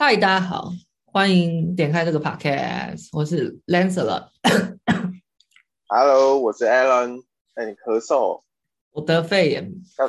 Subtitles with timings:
[0.00, 0.70] 嗨，大家好，
[1.06, 4.28] 欢迎点开这个 podcast，我是 Lancelot。
[5.88, 7.24] Hello，我是 Alan。
[7.54, 8.44] 哎，你咳嗽？
[8.92, 9.64] 我得肺炎。
[9.96, 10.06] 啊、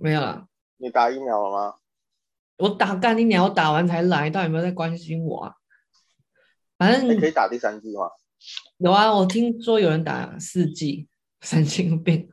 [0.00, 0.46] 没有了。
[0.76, 1.74] 你打疫苗了吗？
[2.58, 3.46] 我打干疫苗！
[3.46, 5.56] 我打完才来，到底有没有在关心我啊？
[6.78, 8.08] 反正你可以打第三剂吗？
[8.78, 11.08] 有啊，我听说有人打四剂，
[11.40, 12.30] 神经病。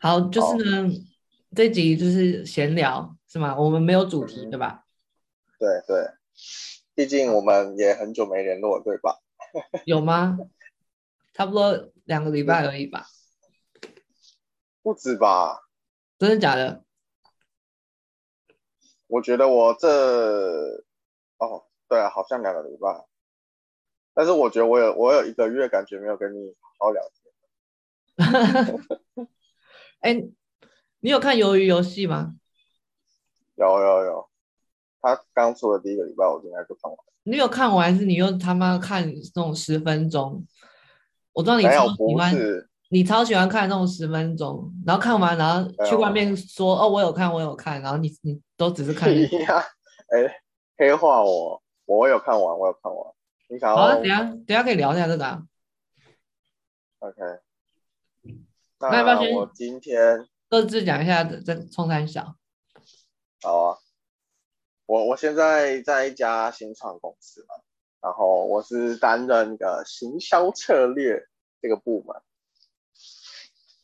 [0.00, 0.92] 好，就是呢，oh.
[1.54, 3.14] 这集就是闲聊。
[3.28, 3.54] 是吗？
[3.58, 4.84] 我们没有主题，嗯、对吧？
[5.58, 6.10] 对对，
[6.94, 9.18] 毕竟我们也很久没联络，对吧？
[9.84, 10.38] 有吗？
[11.34, 13.06] 差不多两个礼拜而已吧。
[14.82, 15.68] 不止吧？
[16.18, 16.84] 真的假的？
[19.06, 20.84] 我觉得我这……
[21.38, 23.04] 哦，对啊，好像两个礼拜。
[24.14, 27.02] 但是我觉得我有我有一个月感觉没有跟你好好聊
[28.16, 29.28] 天。
[30.00, 30.14] 哎，
[31.00, 32.34] 你有看鱿鱼游戏吗？
[33.58, 34.28] 有有有，
[35.00, 36.98] 他刚出的第一个礼拜，我应该就看完。
[37.24, 40.46] 你有看完还是你又他妈看那种十分钟？
[41.32, 42.34] 我知道你超喜欢，
[42.90, 49.10] 你超喜欢看那种十分钟，然后看完然后去外面说 哦，我有看我有看，然后你你都只是看。
[50.08, 50.40] 哎，
[50.78, 53.12] 黑化我，我有看完，我有看完。
[53.48, 53.76] 你想要？
[53.76, 55.42] 好，等下等下可以聊一下这个啊。
[57.00, 57.16] OK。
[58.80, 59.34] 那要不要先？
[59.34, 62.36] 我今天各自讲一下这这冲三小。
[63.40, 63.78] 好啊，
[64.86, 67.54] 我我现在在一家新创公司嘛，
[68.00, 71.28] 然后我是担任个行销策略
[71.62, 72.20] 这个部门。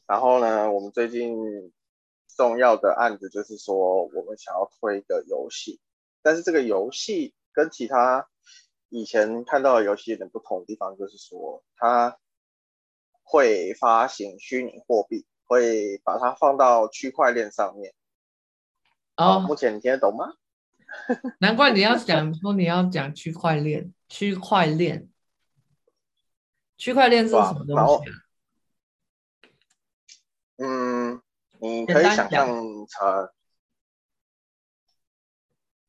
[0.07, 1.73] 然后呢，我们最近
[2.37, 5.81] 重要的案子就是说，我们想要推一个游戏，
[6.21, 8.29] 但是这个游戏跟其他
[8.89, 12.19] 以前看到的游戏有点不同的地方，就是说它
[13.23, 17.95] 会发行虚拟货币，会把它放到区块链上面。
[19.17, 20.35] 哦，目前你听得懂吗？
[21.39, 25.09] 难怪你要讲说你要讲区块链，区块链，
[26.77, 28.15] 区块链是什么东西啊？
[30.59, 31.21] 嗯，
[31.59, 32.47] 你可以想象
[32.87, 33.31] 成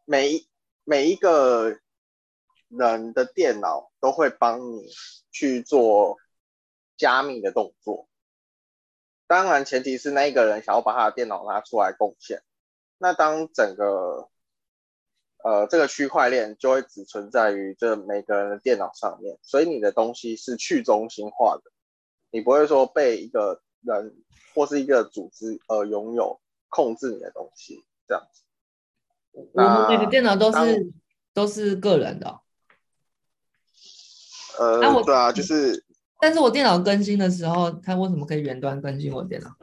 [0.05, 0.47] 每一
[0.83, 1.79] 每一个
[2.69, 4.87] 人的电脑都会帮你
[5.31, 6.17] 去做
[6.97, 8.07] 加密的动作，
[9.27, 12.41] 当然前提是那一个人想要把他的电脑拿出来贡献。
[13.05, 14.29] 那当整个
[15.43, 21.69] 呃这个区块链就会只存在于这每个人的电脑上面，所以你的东西是去中心化的，
[22.31, 24.15] 你不会说被一个人
[24.55, 28.41] 或是一个组织呃拥有控制你的东西这样子。
[29.53, 30.91] 我们每个电脑都是
[31.31, 32.39] 都是个人的哦。
[34.57, 35.85] 呃，那我对啊，就是，
[36.19, 39.55] 但是我电脑更新的时候，它为什么可以远端更新我电脑？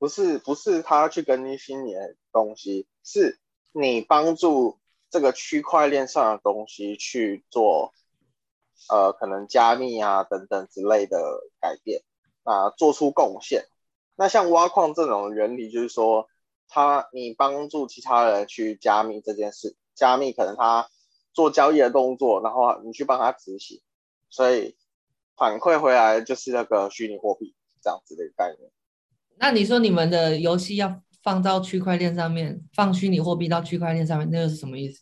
[0.00, 3.38] 不是不是他去更新你的东西，是
[3.70, 4.78] 你帮助
[5.10, 7.92] 这个区块链上的东西去做，
[8.88, 11.18] 呃，可能加密啊等等之类的
[11.60, 12.02] 改变
[12.44, 13.66] 啊，做出贡献。
[14.16, 16.28] 那像挖矿这种原理，就是说，
[16.66, 20.88] 他你帮助其他人去加密这件事，加密可能他
[21.34, 23.82] 做交易的动作，然后你去帮他执行，
[24.30, 24.78] 所以
[25.36, 28.70] 反馈回来就是那个虚拟货币这样子的一个概念。
[29.42, 35.00] 那你说你们的游戏要放到区块链上面，放虚拟货币到区块链上面，那又是什么意思？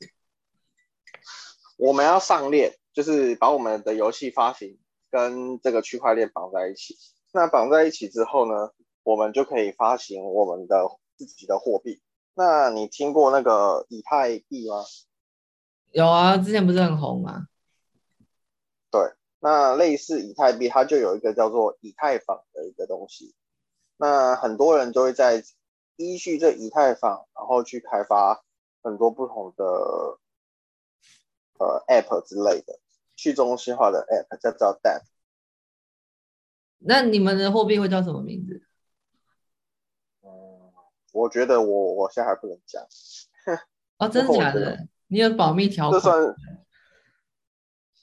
[1.76, 4.78] 我们要上链，就是把我们的游戏发行
[5.10, 6.96] 跟这个区块链绑在一起。
[7.32, 8.70] 那绑在一起之后呢，
[9.02, 12.00] 我们就可以发行我们的自己的货币。
[12.34, 14.84] 那你听过那个以太币吗？
[15.90, 17.48] 有啊，之前不是很红吗？
[18.88, 19.00] 对，
[19.40, 23.34] 那类似以太币，它就有一个叫做以太坊的一个东西。
[24.00, 25.42] 那很多人都会在
[25.96, 28.44] 依据这以太坊，然后去开发
[28.80, 29.64] 很多不同的
[31.58, 32.78] 呃 App 之类的
[33.16, 35.02] 去中心化的 App，叫叫 DApp。
[36.78, 38.62] 那你们的货币会叫什么名字？
[40.22, 40.30] 嗯，
[41.12, 42.86] 我觉得我我现在还不能讲。
[43.98, 44.86] 哦， 真的假的？
[45.08, 46.00] 你有保密条款？
[46.00, 46.36] 这算，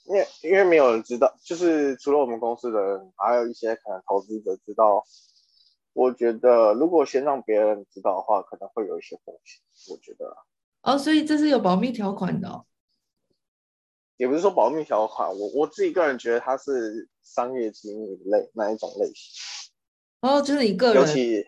[0.03, 5.06] 因为因为没有人知道，就是除了我们公司的人，还有一些可能投资者知道。
[5.95, 9.62] 我觉得，如果先让别人知道的话，可能会有一些风险。
[9.89, 10.36] 我觉得，
[10.81, 12.65] 哦，所以这是有保密条款的哦。
[14.18, 19.71] 也不是说保密条款，我我自己个人觉得它是商业机密类那一种类型。
[20.19, 21.06] 哦，就是你个人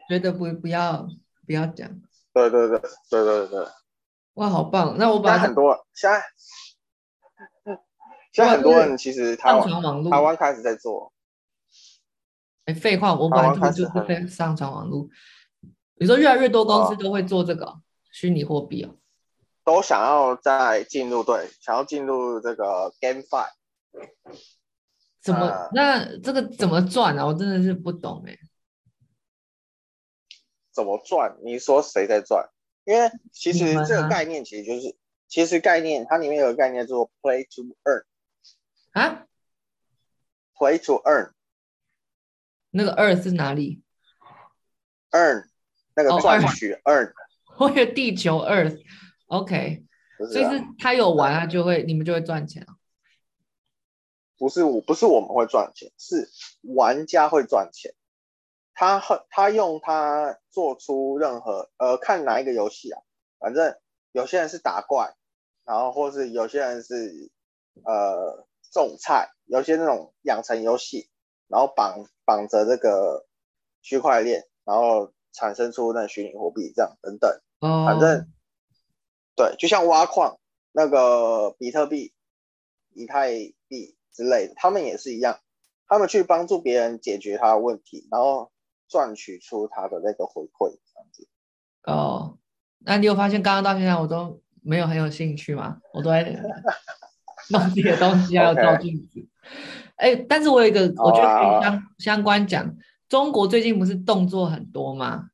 [0.08, 1.06] 觉得不不要
[1.46, 1.90] 不要讲。
[2.34, 2.80] 对对对
[3.10, 3.68] 对对对。
[4.36, 4.96] 哇，好棒！
[4.98, 6.24] 那我把很多现在
[8.32, 9.70] 现在很多人其实台湾
[10.10, 11.12] 台湾开始在做。
[12.68, 15.08] 哎，废话，我本来就是在上传网络。
[15.96, 17.80] 你说越来越多公司都会做这个，
[18.12, 18.96] 虚拟货币哦，
[19.64, 23.48] 都想要再进入，对，想要进入这个 GameFi。
[25.22, 25.48] 怎么？
[25.48, 27.26] 呃、那这个怎么赚啊？
[27.26, 28.38] 我真的是不懂哎。
[30.74, 31.38] 怎么赚？
[31.44, 32.50] 你说谁在赚？
[32.84, 34.96] 因为其实这个概念其实就是，啊、
[35.30, 38.04] 其实概念它里面有个概念叫做 Play to Earn
[38.92, 39.26] 啊
[40.56, 41.32] ，Play to Earn，
[42.78, 43.82] 那个 Earth 是哪里
[45.10, 45.46] ？Earn
[45.96, 47.12] 那个赚取 Earn，
[47.58, 49.84] 我以为地球 Earth，OK，、
[50.32, 52.66] 所以是他有玩，啊就会，你们就会赚钱
[54.38, 56.30] 不是我，不是我们会赚钱，是
[56.62, 57.96] 玩家会赚钱。
[58.76, 59.02] 他
[59.32, 63.02] 他用他做出任何呃，看哪一个游戏啊，
[63.40, 63.76] 反正
[64.12, 65.16] 有些人是打怪，
[65.66, 67.32] 然后或是有些人是
[67.84, 71.10] 呃种菜，有些那种养成游戏，
[71.48, 73.26] 然后绑绑着这个
[73.82, 77.30] 区块链，然后产生出那虚拟货币这样等等。
[77.60, 77.86] 哦。
[77.86, 78.32] 反正
[79.36, 80.40] 对，就像挖矿
[80.72, 82.14] 那个比特币、
[82.94, 83.32] 以太
[83.68, 85.40] 币之类的，他们也是一样，
[85.88, 88.52] 他们去帮助别人解决他的问题，然后。
[88.90, 91.28] 赚取出他的那个回馈，这样子。
[91.84, 92.38] 哦，
[92.78, 95.82] 那你有发现刚刚到现在我都没有很有兴趣吗？
[95.94, 96.24] 我都在
[97.50, 99.26] 弄这些东西，还有照镜子。
[99.96, 102.76] 哎但是我有一个，我觉得可以相、oh, 相关讲，
[103.10, 105.30] 中国最近不是动作很多吗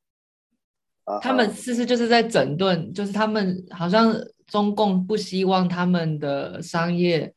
[1.05, 1.19] ？Uh huh.
[1.21, 2.93] 他们是不是就是在整顿？
[2.93, 4.15] 就是他们好像
[4.47, 7.33] 中共不希望他们的商业。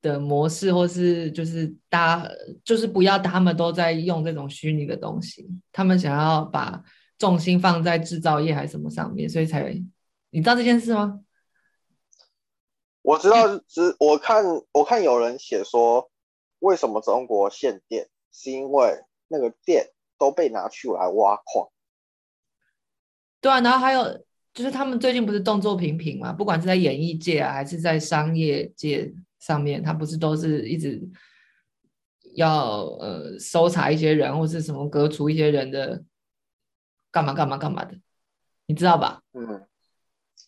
[0.00, 2.30] 的模式，或是就是大家
[2.62, 6.80] 就是不要他们都在用这种虚拟的东西，他们想要把
[7.18, 9.74] 重心放在制造业还是什么上面，所以才
[10.30, 11.18] 你知道这件事吗？
[13.08, 16.10] 我知道，只我看我看有人写说，
[16.58, 21.70] 为什么中国限电，是因为那个电都被拿去来挖矿。
[23.40, 24.04] 对啊，然后还有
[24.52, 29.14] 就是他们最近不是动作频频嘛，不管是在演艺界啊，还是在商业界。
[29.38, 31.00] 上面他不是都是一直
[32.34, 36.02] 要呃搜查一些人或是什么革除一些人的
[37.12, 37.96] 干嘛干嘛干嘛的，
[38.66, 39.22] 你知道吧？
[39.34, 39.64] 嗯，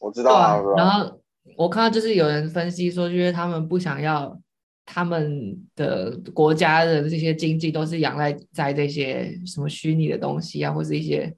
[0.00, 0.60] 我知道啊。
[0.76, 1.19] 然后
[1.56, 4.40] 我看到就是有人分析说，就是他们不想要
[4.84, 11.34] 他们的国家的这些经济都是仰赖在这些什么虚拟的东西啊，或是一些，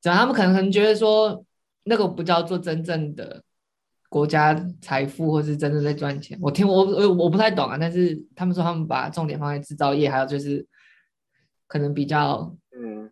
[0.00, 1.44] 只要他们可能觉得说
[1.84, 3.42] 那个不叫做真正的。
[4.12, 10.66] 国家财富，或是真的在赚钱，我听我我我不太懂啊，但是他们说他们把重点放在制造业，还有就是
[11.66, 13.10] 可能比较嗯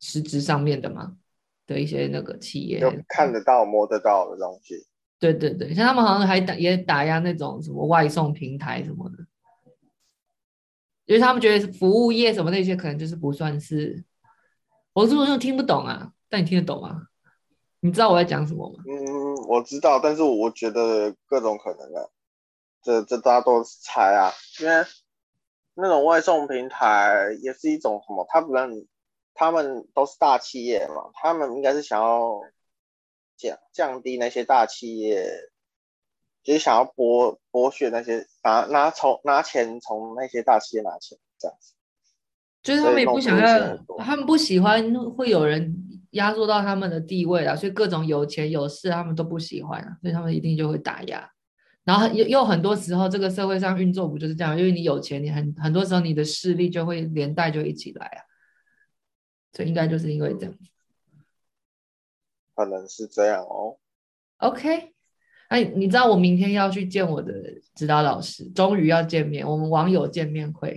[0.00, 1.18] 实质上面的嘛
[1.66, 4.86] 的一些那个企业，就看得到摸得到的东西。
[5.22, 9.18] 对对对，像他们好像还打也打压那种什么外送平台什么的，
[11.06, 14.02] 因为他们觉得服务业什么那些可能就是不算是，
[14.92, 16.12] 我是不是听不懂啊？
[16.28, 17.06] 但你听得懂吗？
[17.78, 18.82] 你知道我在讲什么吗？
[18.88, 19.22] 嗯。
[19.46, 22.08] 我知道，但是我觉得各种可能啊，
[22.82, 24.84] 这这大家都是猜啊，因为
[25.74, 28.86] 那种外送平台也是一种什么，他不能，
[29.34, 32.40] 他们都是大企业嘛，他们应该是想要
[33.48, 35.26] 降降低那些大企业，
[36.42, 41.74] 就是想要剥剥削那些拿拿从拿钱从那些大企业拿钱这样子，
[42.62, 45.88] 就是他们也不想要，他们不喜欢会有人。
[46.12, 51.26] 压缩到他们的地位啊，所以各种有钱有势他们都不喜欢啊，所以他们一定就会打压。
[51.84, 54.54] 然后又又很多时候，这个社会上运作不就是这样？
[54.58, 58.20] 因为你有钱，你很很多时候你的势力就会连带就一起来啊。
[59.54, 60.54] 所以应该就是因为这样，
[62.62, 63.76] 可能是这样哦。
[64.38, 64.92] OK，
[65.48, 67.32] 哎，你知道我明天要去见我的
[67.74, 70.76] 指导老师，终于要见面，我们网友见面会，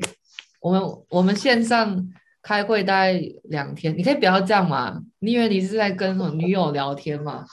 [0.59, 2.09] 我们我们线上。
[2.45, 3.13] 开会大概
[3.45, 5.01] 两天，你可以不要这样嘛？
[5.17, 7.43] 你以为你是在跟我女友聊天吗？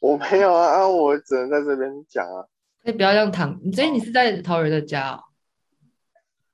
[0.00, 2.44] 我没有啊，啊，我只能在这边讲啊。
[2.82, 5.20] 可以不要这样躺，你所以你是在桃园的家哦？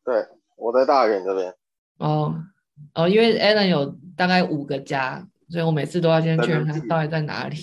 [0.04, 1.52] 对，我在大园这边。
[1.98, 2.44] 哦
[2.94, 7.56] 哦，因为 Alan 有大概五个家，所以我每次都要先确认他到底在哪里。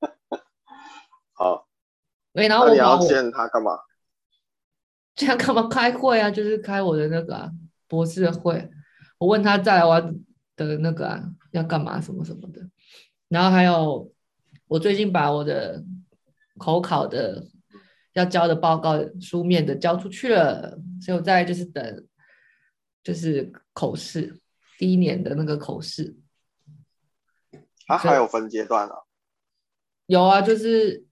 [1.32, 1.68] 好。
[2.32, 3.72] 对，然后我你要见他干嘛？
[5.16, 6.30] 这样干嘛开会啊？
[6.30, 7.50] 就是开我的那个、啊。
[7.90, 8.68] 博士的会，
[9.16, 9.98] 我问他在我
[10.56, 12.60] 的那个啊要干嘛什么什么的，
[13.28, 14.12] 然后还有
[14.66, 15.82] 我最近把我的
[16.58, 17.46] 口考的
[18.12, 22.06] 要交的报告书面的交出去了，所以我在就是等
[23.02, 24.38] 就是口试
[24.78, 26.16] 第一年的那个口试。
[27.86, 28.94] 啊，还有分阶段啊？
[30.06, 31.04] 有啊，就是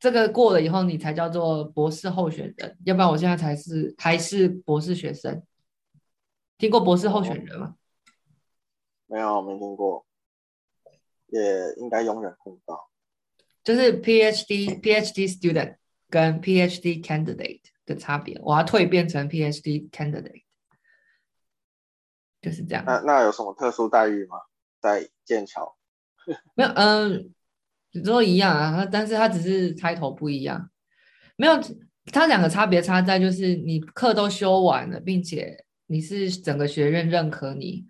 [0.00, 5.42] 这个过了以后你才叫做博士候选人，要不然我现在才是还是博士学生。
[6.58, 7.76] 听过博士候选人吗？
[9.06, 10.04] 没有，没听过。
[11.28, 11.40] 也
[11.76, 12.88] 应该永远碰不到。
[13.62, 15.76] 就是 PhD PhD student
[16.08, 20.44] 跟 PhD candidate 的差别，我要蜕变成 PhD candidate，
[22.46, 22.84] 就是这样。
[22.86, 24.36] 那那有什么特殊待遇吗？
[24.80, 25.76] 在剑桥？
[26.54, 27.34] 没有，嗯，
[28.04, 30.70] 都一样啊，但是它只是 title 不一样。
[31.36, 31.60] 没有，
[32.12, 37.84] 它两个差别差在就是你课都修完了，并且你是整个学院认可你，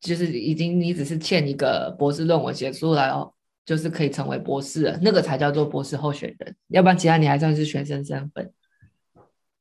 [0.00, 3.32] 就是已经你只是欠一个博士论文写出来哦。
[3.66, 8.52] 就是可以成为博士了，那个才叫做博士候选人，要不然其他你还算是学生身份。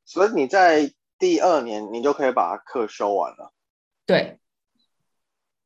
[0.06, 3.52] 所以你在第二年，你就可以把课修完了。
[4.06, 4.40] 对，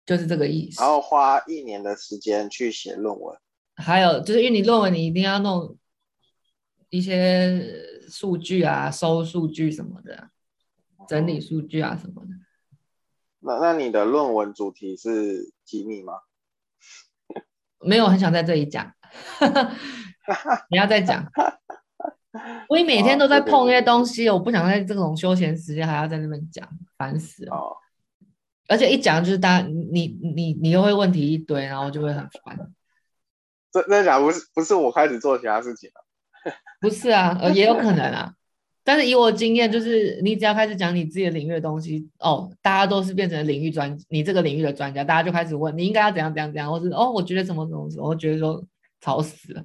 [0.05, 0.81] 就是这个意思。
[0.81, 3.37] 然后花一年的时间去写论文。
[3.75, 5.77] 还有就是因为你论文你一定要弄
[6.89, 7.61] 一些
[8.09, 10.29] 数据啊，收数据什么的，
[11.07, 12.29] 整理数据啊什么的。
[13.41, 16.13] 那那你的论文主题是机密吗？
[17.79, 18.93] 没有很想在这里讲，
[20.69, 21.25] 你要再讲。
[22.69, 26.67] 我每天都在碰那些东西，哦、我不想在这种休闲时间还要在那边讲，
[26.97, 27.55] 烦死了。
[27.55, 27.75] 哦、
[28.69, 32.71] 而且一讲就是大家你你你又会问题一堆，然后就会很烦。
[33.71, 36.53] 这那讲不是不是我开始做其他事情了？
[36.79, 38.33] 不是啊， 呃，也有可能啊。
[38.83, 48.63] 但是以我的经验，就是你只要开始讲你自己的领域的东西，哦，大家都是变成领域专，你这个领域的专家，大家就开始问你应该要怎样怎样怎样，或是哦，我觉得什么什么什么，我觉得说
[49.01, 49.63] 吵死了，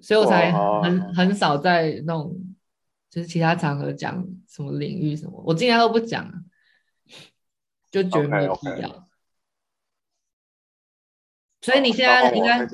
[0.00, 0.50] 所以我才
[0.82, 2.36] 很很少在那种
[3.08, 6.28] 就是其他场合讲什么领域什么，我尽量都不讲，
[7.92, 8.74] 就觉得没有必要。
[8.74, 9.04] Okay, okay.
[11.60, 12.66] 所以你现在应该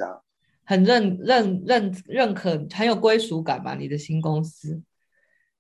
[0.65, 3.75] 很认认认认可，很有归属感吧？
[3.75, 4.83] 你的新公司。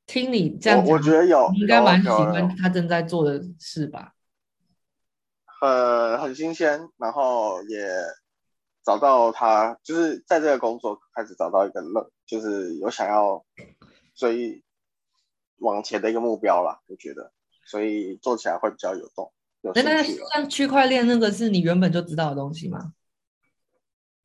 [0.06, 4.14] 听你这样，我觉得有，你应该蛮喜欢他正在做的事吧？
[5.60, 7.86] 很，很新鲜，然后也
[8.82, 13.44] 找到他，就是在这个工作开始找到一个乐，就是有想要
[14.14, 14.64] 追
[15.58, 16.80] 往前的一个目标啦。
[16.86, 17.30] 我觉得，
[17.66, 19.30] 所以做起来会比较有动，
[19.62, 19.88] 有兴趣。
[19.88, 22.92] 那像区块链那个是你原本就知道的东西吗？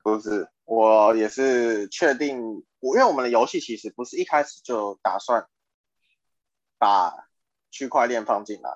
[0.03, 5.45] 不是，我也是确定，我因为我们的游戏其实不是一开始就打算。
[6.79, 7.13] 把
[7.71, 8.69] 区块链放进来，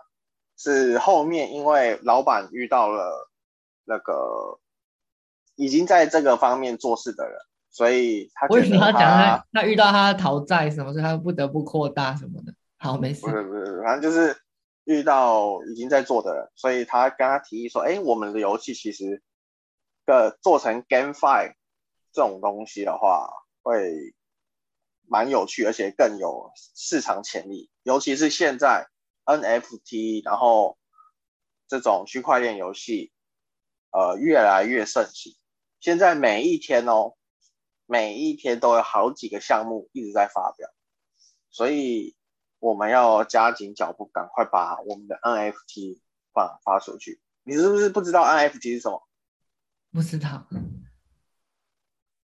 [0.56, 3.30] 是后面因为老板遇到了
[3.84, 4.62] 那个
[5.56, 7.38] 已经在这个方面做事的人，
[7.70, 12.54] 所以他为什么要讲他他遇到他讨债什么，所以他不得不扩大什么的。
[12.78, 13.24] 好，没事。
[13.24, 14.34] 不是不是，反正就是
[14.88, 19.22] 遇到已经在做的人，所以他跟他提议说：“哎，我们的游戏其实
[20.06, 21.54] 个做成 GameFi
[22.12, 23.30] 这种东西的话，
[23.62, 24.16] 会。”
[25.10, 28.90] 蛮有趣，而且更有市场潜力，尤其是现在
[29.24, 30.78] NFT，然后
[31.70, 33.14] 这种区块链游戏，
[33.92, 35.34] 呃，越来越盛行。
[35.80, 37.14] 现在每一天哦，
[37.86, 40.70] 每一天都有好几个项目一直在发表，
[41.52, 42.14] 所以
[42.60, 46.00] 我们要加紧脚步，赶快把我们的 NFT
[46.34, 47.22] 发发出去。
[47.44, 49.08] 你是不是不知道 NFT 是什么？
[49.92, 50.48] 不知道。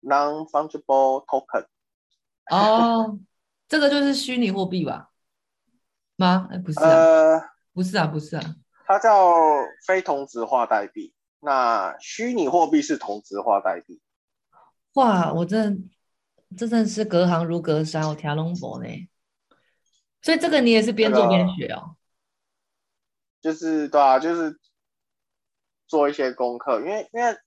[0.01, 1.65] Non-fungible token。
[2.49, 3.19] 哦，
[3.67, 5.11] 这个就是虚拟货币吧？
[6.15, 6.47] 吗？
[6.51, 7.41] 哎，不是啊，呃，
[7.73, 9.33] 不是啊，不是啊，它叫
[9.85, 11.13] 非同质化代币。
[11.39, 14.01] 那虚拟货币是同质化代币。
[14.93, 15.63] 哇，我这
[16.57, 18.87] 真的是隔行如隔山，我听龙博呢。
[20.21, 21.95] 所以这个你也是边做边学哦？
[23.41, 24.59] 就是对啊，就是
[25.87, 27.37] 做一些功课，因为因为。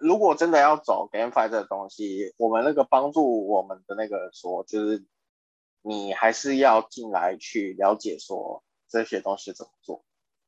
[0.00, 5.04] 如果真的要走 GameFi 这个东西，我们那个帮助我们的那个说，就是
[5.82, 10.04] 你还是要进来去了解说这些东西怎么做，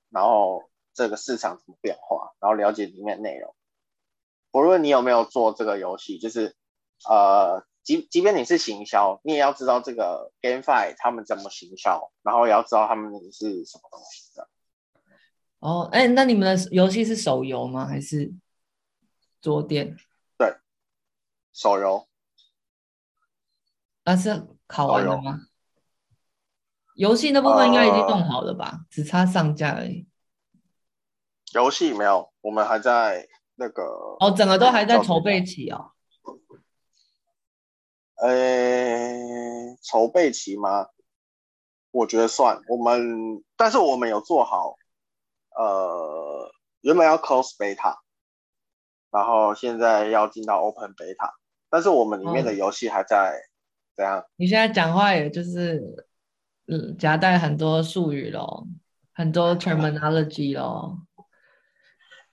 [0.08, 3.52] 然后这个市场怎么变化，然后了解里面内容。
[4.52, 6.54] 不论你有没有做这个游戏，就是
[7.08, 14.48] 呃，即即便你是行销，你也要知道这个 GameFi 他们怎么行销，然后也要知道他们是什么东西的。
[15.60, 17.86] 哦，哎，那你们的游戏是手游吗？
[17.86, 18.32] 还是？
[19.42, 19.96] 桌垫，
[20.36, 20.54] 对，
[21.54, 22.06] 手游，
[24.04, 25.40] 那是考完了吗？
[26.94, 28.66] 游戏那部分应该已经弄好了吧？
[28.72, 30.06] 呃、只差上架而已。
[31.54, 33.82] 游戏没有，我们还在那个
[34.20, 35.92] 哦，整个都还在筹备期哦。
[38.20, 40.88] 呃，筹备期吗？
[41.90, 42.60] 我觉得算。
[42.68, 44.76] 我们，但是我们有做好，
[45.56, 47.96] 呃，原本要 close beta。
[49.10, 51.32] 然后现在要进到 Open Beta，
[51.68, 53.40] 但是我们里面的游戏还在
[53.96, 54.24] 怎样？
[54.36, 56.06] 你现在讲话也就是
[56.68, 58.68] 嗯夹带很多术语咯，
[59.12, 60.96] 很多 terminology 咯。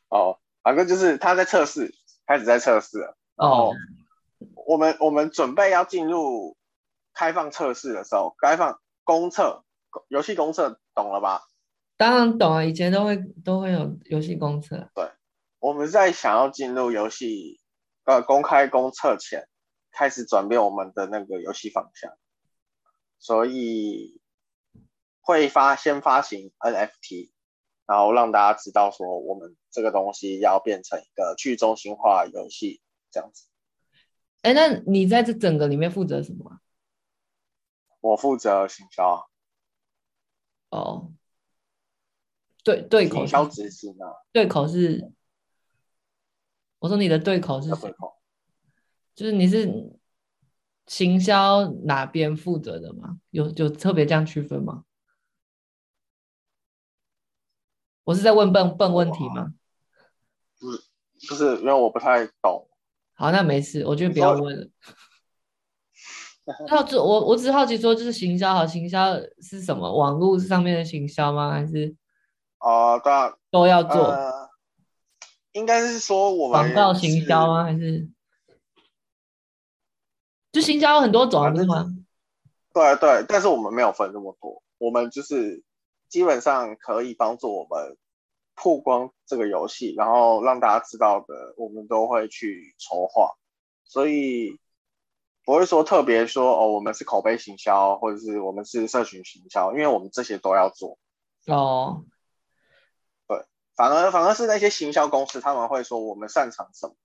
[0.09, 1.91] 哦，反正就是他在测试，
[2.27, 3.17] 开始在测试了。
[3.37, 3.73] 哦。
[4.67, 6.57] 我们我们准备要进入
[7.13, 9.63] 开放测试的时候，开放公测
[10.09, 11.47] 游戏公测，懂了吧？
[11.95, 14.89] 当然懂啊，以前都会都会有游戏公测。
[14.93, 15.09] 对，
[15.59, 17.61] 我们在想要进入游戏
[18.03, 19.47] 呃公开公测前，
[19.89, 22.11] 开始转变我们的那个游戏方向，
[23.19, 24.19] 所以
[25.21, 27.31] 会发先发行 NFT，
[27.85, 32.81] 然后让大家知道说我们这个东西要变成一个去中心化游戏
[33.11, 33.47] 这样子。
[34.41, 36.59] 哎，那你在这整个里面负责什么？
[37.99, 39.27] 我负责行销。
[40.69, 41.11] 哦，
[42.63, 44.07] 对对口，行销执行啊。
[44.31, 45.11] 对口是，
[46.79, 47.93] 我说你的对口是谁？
[49.15, 49.97] 就是你是
[50.85, 53.19] 行销哪边负责的吗？
[53.31, 54.85] 有有特别这样区分吗？
[58.03, 59.53] 我是在问笨笨问题吗？
[60.59, 60.83] 不是，
[61.27, 62.69] 就是，因为我不太懂。
[63.17, 64.67] 好，那没事，我就不要问了。
[66.69, 69.91] 那就我我只好奇说，就是行销好，行销是什么？
[69.91, 71.51] 网络上面的行销吗？
[71.51, 71.95] 还是？
[72.59, 74.05] 哦，对啊，都要做。
[74.05, 74.49] 呃、
[75.53, 77.63] 应该是说我们广告行销吗？
[77.63, 78.07] 还是？
[80.51, 81.85] 就行销有很多种，是吗？
[82.71, 85.63] 对对，但是我们没有分那么多，我们就是
[86.07, 87.97] 基本上可以帮助我们。
[88.57, 93.35] 曝光这个游戏，然后让大家知道的，我们都会去筹划，
[93.85, 94.59] 所以
[95.45, 100.97] 不会说特别说哦，我们是口碑行销，或者是我们是社群行销，因为我们这些都要做。
[101.45, 102.03] 哦，
[103.27, 103.45] 对，
[103.75, 106.95] 反而反而是那些行销公司，他们会说我们擅长什么？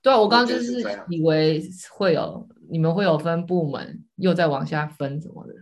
[0.00, 5.54] 对，我刚刚就是以为会有你们会有分部门，又再往下分什么的。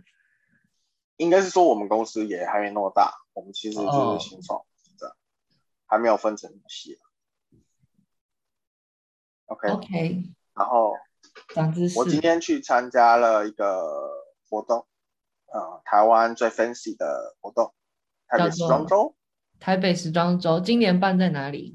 [1.17, 4.59] 应该是说我们公司也还没那么大，我们其实就是新创。
[5.91, 6.97] 哦还没有分成游戏。
[9.47, 10.93] OK OK，然后
[11.97, 14.09] 我今天去参加了一个
[14.49, 14.87] 活动，
[15.47, 17.73] 呃，台湾最 fancy 的活动，
[18.29, 19.13] 台北时装周。
[19.59, 21.73] 台北时装周今年办在哪里？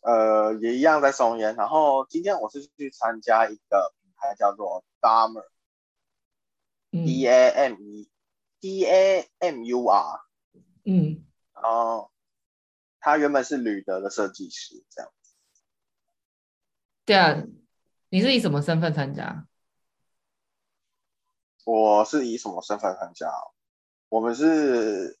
[0.00, 1.54] 呃，也一样在松烟。
[1.54, 5.44] 然后今天我是去参加一个品牌叫做 Damur，D
[7.28, 8.10] A M E
[8.58, 10.20] D A M U R，
[10.84, 12.10] 嗯，然后。
[13.02, 15.34] 他原本是吕德的设计师，这样子。
[17.04, 17.42] 对啊，
[18.08, 19.46] 你是以什么身份参加？
[21.64, 23.28] 我是以什么身份参加？
[24.08, 25.18] 我们是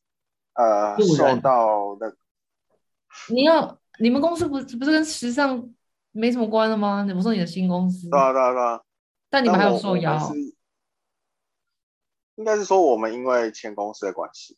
[0.54, 2.16] 呃受到那个。
[3.28, 5.74] 你要你们公司不是不是跟时尚
[6.12, 7.02] 没什么关的吗？
[7.02, 8.08] 你不说你的新公司？
[8.08, 8.80] 对啊对啊对啊。
[9.28, 10.32] 但你们还有受邀？
[12.36, 14.56] 应该是说我们因为前公司的关系。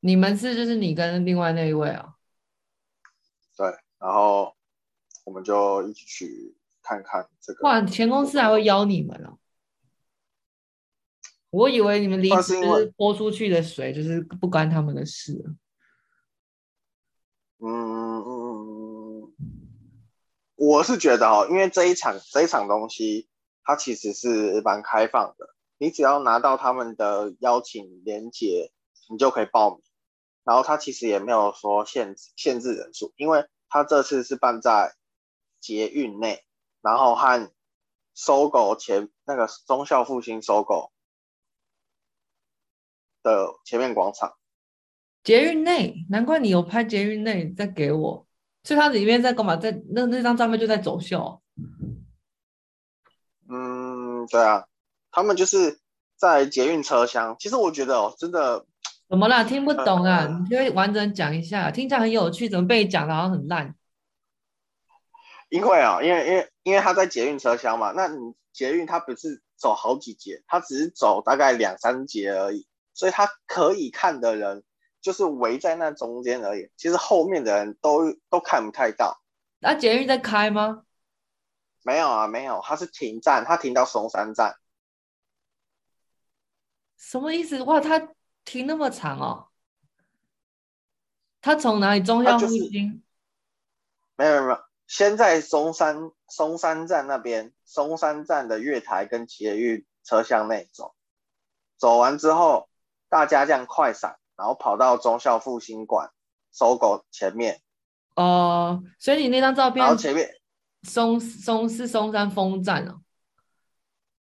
[0.00, 2.14] 你们是就是你跟另外那一位啊？
[3.56, 3.66] 对，
[3.98, 4.54] 然后
[5.24, 7.66] 我们就一起去看看这个。
[7.66, 9.38] 哇，前公司还会邀你们哦？
[11.50, 12.54] 我以为你们离职
[12.96, 15.32] 泼出去的水就是不关他们的事。
[17.58, 19.34] 嗯嗯，
[20.56, 23.30] 我是觉得哦，因为这一场这一场东西，
[23.64, 28.70] 它其实是蛮开放的，你只要拿到他们的邀请链接，
[29.08, 29.82] 你就可以报名。
[30.44, 34.94] 然后他其实也没有说限制限制人数，因为他这次是办在
[35.60, 36.44] 捷运内，
[36.82, 37.52] 然后和
[38.14, 40.90] SOGO 前那个中孝复兴 SOGO
[43.24, 44.36] 的前面广场。
[45.24, 48.28] 捷运内，难怪你有拍捷运内再给我，
[48.62, 49.56] 所以它里面在干嘛？
[49.56, 51.42] 在那那张照片就在走秀。
[53.48, 54.68] 嗯，对啊，
[55.10, 55.80] 他们就是
[56.14, 57.34] 在捷运车厢。
[57.40, 58.64] 其实我觉得哦，真的。
[59.08, 59.44] 怎么啦？
[59.44, 60.26] 听不懂啊？
[60.26, 63.74] 呃、你可以完整讲一下，听起来很有趣，怎么被你讲的好像很烂？
[65.48, 74.64] 因为啊，因为因为因为他在捷运车厢嘛，那你捷运它不是走好几节，它只是走大概两三节而已，所以他可以看的人
[75.00, 79.22] 就是围在那中间而已，其实后面的人都都看不太到。
[79.60, 80.82] 那捷运在开吗？
[81.84, 84.56] 没有啊，没有，它是停站，它停到松山站。
[86.98, 87.62] 什么意思？
[87.62, 88.15] 哇，他。
[88.46, 89.48] 停那么长哦？
[91.42, 92.00] 他从哪里？
[92.00, 93.02] 忠孝复兴？
[94.16, 100.94] 没有没有，先在松山松山站那边，松山站的月台跟捷运车厢内走，
[101.76, 102.68] 走完之后，
[103.08, 106.10] 大家这样快闪，然后跑到中校复兴馆
[106.54, 107.60] SOGO 前面。
[108.14, 110.28] 哦、呃，所以你那张照片，然后前面
[110.84, 113.00] 松松是松山风站哦？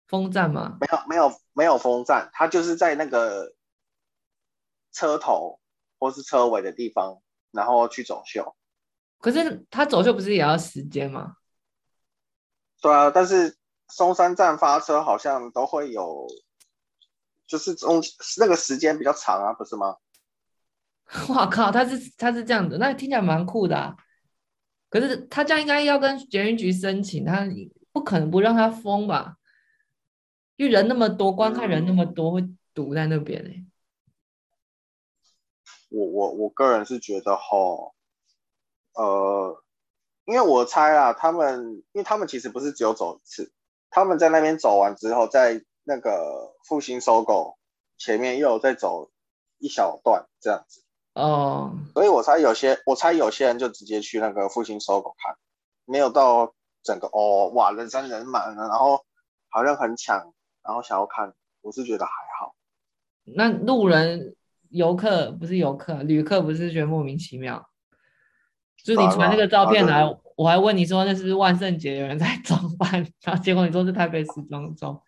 [0.08, 0.78] 封站吗？
[0.80, 3.54] 没有没有没有封站，它就是在那个。
[4.92, 5.58] 车头
[5.98, 8.54] 或是车尾的地方然后去走秀。
[9.18, 11.36] 可是他走秀不是也要时间吗？
[12.80, 13.56] 对啊，但是
[13.88, 16.26] 松山站发车好像都会有，
[17.46, 18.02] 就是中
[18.38, 19.96] 那个时间比较长啊，不是吗？
[21.28, 23.96] 哇靠，他是他是这样的，那听起来蛮酷的啊。
[24.88, 27.46] 可是他这样应该要跟捷运局申请，他
[27.92, 29.36] 不可能不让他封吧？
[30.56, 33.66] 因为人那么多，观看人那么多，会堵在那边呢、欸。
[35.92, 37.94] 我我我个人是觉得吼，
[38.94, 39.62] 呃，
[40.24, 43.52] 因为我猜啊，他们因为他们其实不是只有走一次，
[43.90, 47.56] 他们在那边走完之后，在那个复兴 SOGO
[47.98, 49.10] 前面又有再走
[49.58, 50.82] 一小段这样子。
[51.12, 55.36] 哦，所以我猜有些我猜有些人就直接去那个复兴 SOGO 看，
[55.84, 59.04] 没有到整个哦哇人山人满了，然后
[59.50, 62.54] 好像很抢，然后想要看，我是觉得还好。
[63.24, 64.34] 那路人。
[64.72, 67.68] 游客不是游客，旅客不是觉得莫名其妙。
[68.82, 70.02] 就你传那个照片来，
[70.36, 72.90] 我还问你说那是不是万圣节有人在装扮，
[73.22, 75.00] 然后结果你说是台北时装周。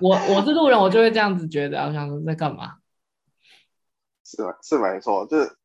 [0.00, 2.78] 我我是路人，我就会这样子觉得，我想说在干嘛？
[4.24, 5.56] 是是没错，就是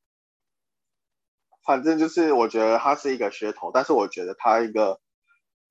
[1.65, 4.99] 反正就是我觉得它是一个噱头，但是我觉得它一个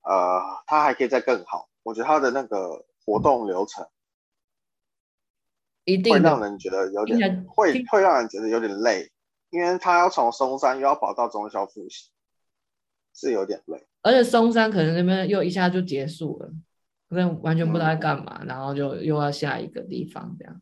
[0.01, 1.69] 呃，它还可以再更好。
[1.83, 3.85] 我觉得它的那个活动流程。
[5.85, 9.09] 一定会让人觉得有点会会让人觉得有点累，
[9.51, 12.09] 因为他要从松山又要跑到中校复习，
[13.13, 13.87] 是有点累。
[14.01, 16.49] 而且松山可能那边又一下就结束了，
[17.09, 20.61] 可能完全不知道在干嘛，嗯、然后就又要下一个地方这样。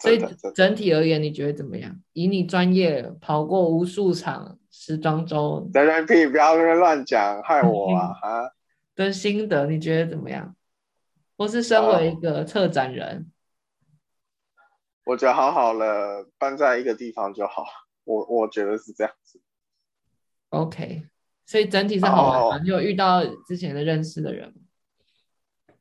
[0.00, 0.18] 所以
[0.54, 2.00] 整体而言，你觉得怎么样？
[2.12, 8.16] 以你专业跑过无数场时装周，在那屁不要乱讲，害我啊！
[8.22, 8.50] 啊，
[8.96, 10.56] 的心得你觉得怎么样？
[11.36, 13.30] 或是身为一个策展人？
[15.10, 17.66] 我觉得好好了，搬在一个地方就好。
[18.04, 19.42] 我我觉得是这样子。
[20.50, 21.08] OK，
[21.44, 22.62] 所以整体是好玩。
[22.62, 25.74] 你有遇到之前的认识的人吗？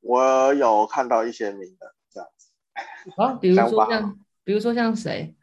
[0.00, 2.52] 我有看到一些名的这样子。
[3.18, 5.36] 啊，比如说像，比如说像谁？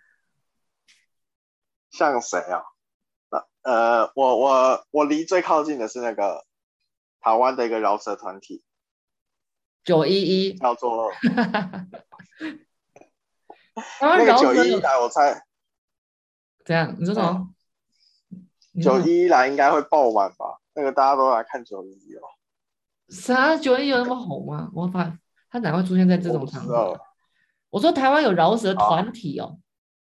[1.92, 2.64] 像谁啊？
[3.62, 6.48] 呃，我我我离最靠近的是那个
[7.20, 8.64] 台湾的一个饶舌团体，
[9.84, 11.12] 九一一，叫做。
[14.02, 15.44] 那个九一一来，我猜
[16.66, 17.50] 怎样，你说什么？
[18.82, 20.60] 九一一来应该会爆满吧？
[20.74, 22.22] 那个大家都来看九一一哦。
[23.10, 23.56] 啥？
[23.58, 24.70] 九一一有那么红吗？
[24.74, 25.18] 我发
[25.50, 27.00] 他哪会出现在这种场合？
[27.70, 29.58] 我说台湾有饶舌团体哦，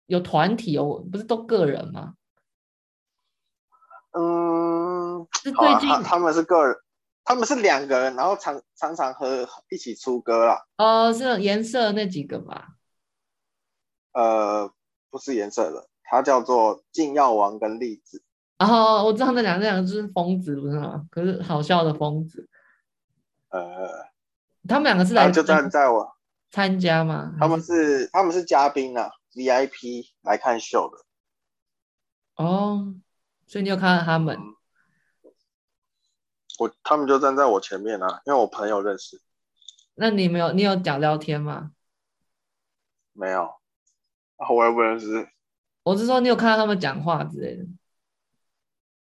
[0.08, 2.14] 有团体哦，不是都个人吗？
[4.12, 6.76] 嗯，是最近他们是个人，
[7.24, 10.66] 他们是两个人，然后常常常和一起出歌啦。
[10.78, 12.70] 哦，是颜色那几个吧？
[14.20, 14.70] 呃，
[15.10, 18.22] 不是颜色的，它叫做禁药王跟栗子。
[18.58, 21.06] 哦，我知道那两个，那两个就是疯子，不是吗？
[21.10, 22.50] 可是好笑的疯子。
[23.48, 24.10] 呃，
[24.68, 26.18] 他们两个是来就站在我
[26.52, 27.34] 参加吗？
[27.40, 32.44] 他们是他们是嘉宾啊，VIP 来看秀的。
[32.44, 32.94] 哦，
[33.48, 34.38] 所以你有看到他们？
[36.60, 39.22] 我他们就站在我前面啊，因为我朋友认识。
[39.96, 41.72] 那你没有你有讲聊天吗？
[43.14, 43.59] 没有。
[44.48, 45.28] 我也不认识。
[45.84, 47.66] 我是说，你有看到他们讲话之类的？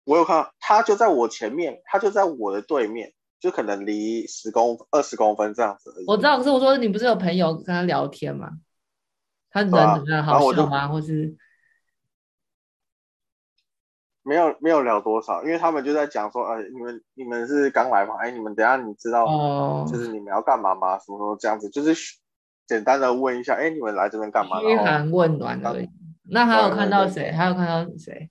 [0.04, 6.06] 我有看到，他就在我前面，他就在我的对面，就可能离十公二十公分这样子而已。
[6.08, 8.52] 我知道，可是我说你不是有朋友跟他聊天吗？
[9.50, 10.24] 他人怎么样？
[10.24, 10.88] 好笑吗？
[10.88, 11.36] 或是
[14.22, 18.16] 没有没有聊多少，因为他们就在讲说，哎，你们你们是刚来吗？
[18.20, 21.00] 哎，你们等下你知道，就是你们要干嘛吗？
[21.00, 22.20] 什么什么这样子，就是。
[22.70, 24.62] 简单的问一下，哎，你们来这边干嘛？
[24.62, 25.90] 嘘寒问暖而已。
[26.26, 27.32] 那还有看到谁？
[27.32, 28.30] 还有看到谁？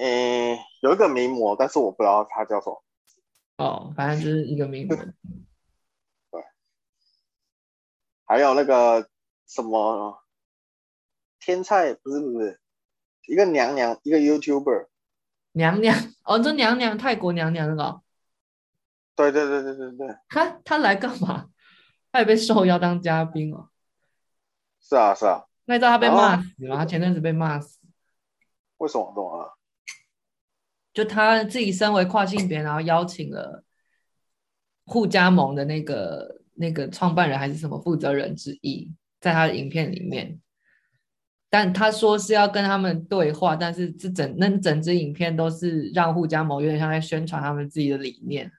[0.00, 2.82] 嗯，有一个名模，但是我不知道他叫什么。
[3.58, 4.96] 哦，反正就是一个名模。
[6.32, 6.42] 对。
[8.24, 9.06] 还有那个
[9.46, 10.24] 什么
[11.38, 12.58] 天菜，不是不是，
[13.26, 14.86] 一个娘娘，一个 YouTuber。
[15.52, 15.94] 娘娘，
[16.24, 18.00] 哦，这娘娘泰国娘娘那个。
[19.14, 20.16] 对对对对对对。
[20.30, 21.50] 他他来干嘛？
[22.10, 23.68] 他也被受邀当嘉宾哦。
[24.80, 25.44] 是啊，是啊。
[25.66, 26.76] 那你知道他被骂死吗？
[26.76, 27.78] 他前阵子被骂死。
[28.78, 29.58] 为什么这么？
[30.94, 33.62] 就他自己身为跨性别，然后邀请了
[34.86, 38.90] 互加盟的那个那个创办人还是什么负责人之一，
[39.20, 40.40] 在他的影片里面，
[41.50, 48.50] 但他说是要跟他们对话，但是这整那整支影片都是让互加盟有点像在宣传他们自己的理念。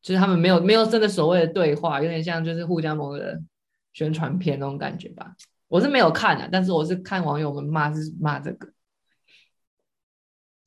[0.00, 3.40] 就是他们没有没有真的所谓的对话，有点像就是护家盟的
[3.92, 5.34] 宣传片那种感觉吧。
[5.68, 8.68] 我是没有看的，但是我是看网友们骂是骂这个。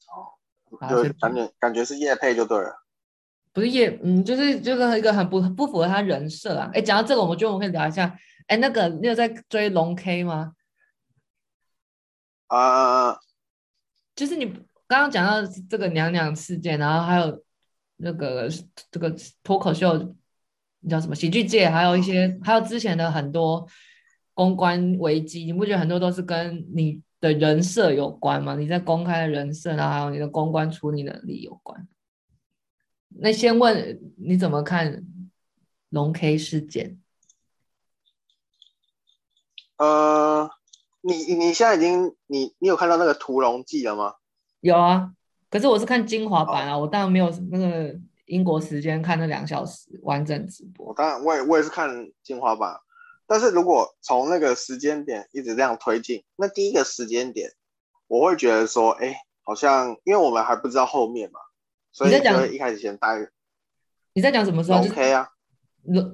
[0.08, 0.38] 哦，
[0.90, 2.84] 就感觉感觉是叶配就对了。
[3.54, 6.70] 不是叶，嗯，就是就是一个很不不符合他人设啊。
[6.74, 8.18] 哎，讲到这个，我们觉得我们可以聊一下。
[8.48, 10.54] 哎，那个你有在追龙 K 吗？
[12.48, 13.18] 啊，uh,
[14.16, 14.46] 就是你
[14.88, 17.44] 刚刚讲到这个娘娘事件，然后还有
[18.02, 18.50] 那个
[18.90, 20.16] 这个脱口秀，
[20.80, 23.68] 你叫什么喜剧界，还有一些还有之前的很多
[24.34, 28.56] 公关危机，你不觉得很多都是跟你的人设有关吗？
[28.56, 31.88] 你在公开的人设，然后还有你的公关处理能力有关。
[33.10, 35.06] 那先问你怎么看
[35.90, 37.00] 龙 K 事件？
[39.78, 40.50] 呃。
[41.04, 44.14] 你你现在已经你你有看到那个屠龙记了吗？
[44.60, 45.14] 有啊，
[45.52, 47.94] 可是我是看精华版啊，哦、我当然没有那个
[48.26, 50.88] 英国时间看那两小时完整直播。
[50.88, 51.90] 我当然我也我也是看
[52.24, 52.80] 精华版，
[53.28, 57.52] 但是如果从那个时间点一直这样推进，那第一个时间点
[58.08, 61.40] 我会觉得说，哎，好像因为我们还不知道后面嘛，
[61.92, 63.30] 所以就会一开始先待。
[64.14, 65.30] 你在讲什么时候？OK 啊，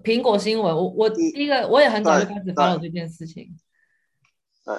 [0.04, 3.56] 苹果新闻，我我第一个我也很早就开始 follow 这件事情。
[4.66, 4.76] 对，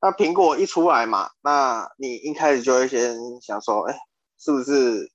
[0.00, 3.96] 那苹果一出来嘛，那你一开始就会先想说，哎，
[4.38, 5.10] 是不是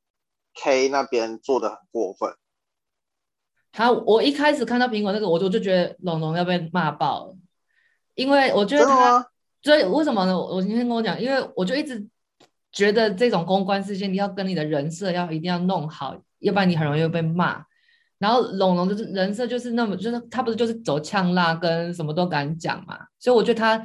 [0.55, 2.33] K 那边做的很过分？
[3.71, 7.35] 好，我一开始看到苹果那个，我就就觉得龙龙要被骂爆了，
[8.15, 9.25] 因为我觉得他，
[9.63, 10.37] 所以为什么呢？
[10.37, 12.05] 我今天跟我讲，因为我就一直
[12.71, 17.65] 觉得这种公关事件，你要跟你的人设要一定要弄好，要不然你很容易被骂。
[18.19, 23.83] 然后龙龙就是人设就是那么，就是他不是就是走呛辣跟什么都敢讲嘛，所以我觉得他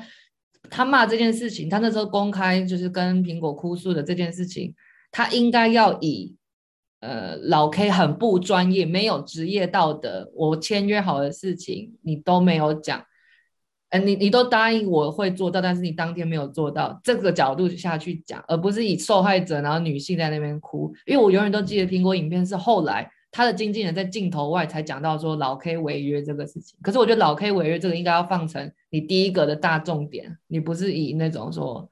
[0.70, 4.74] 他骂这件事情，他那时候公开就是跟苹果哭诉的这件事情，
[5.10, 6.36] 他应该要以
[7.00, 13.04] 呃老 K 很不专业，没有职业道德，我签约好的事情你都没有讲，
[13.90, 23.10] 呃你你都答应我会做到，但是你当天没有做到，这个角度下去讲，而不是以受害者然后女性在那边哭，因为我永远都记得苹果影片是后来。
[23.30, 31.90] 他的经纪人在镜头外才讲到说老 K 违约这个事情，可是我觉得老 K 违约这个应该要放成你第一个的大重点，你不是以那种说，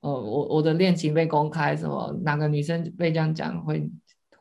[0.00, 3.90] 呃，我我的恋情被公开，什么哪个女生被这样讲会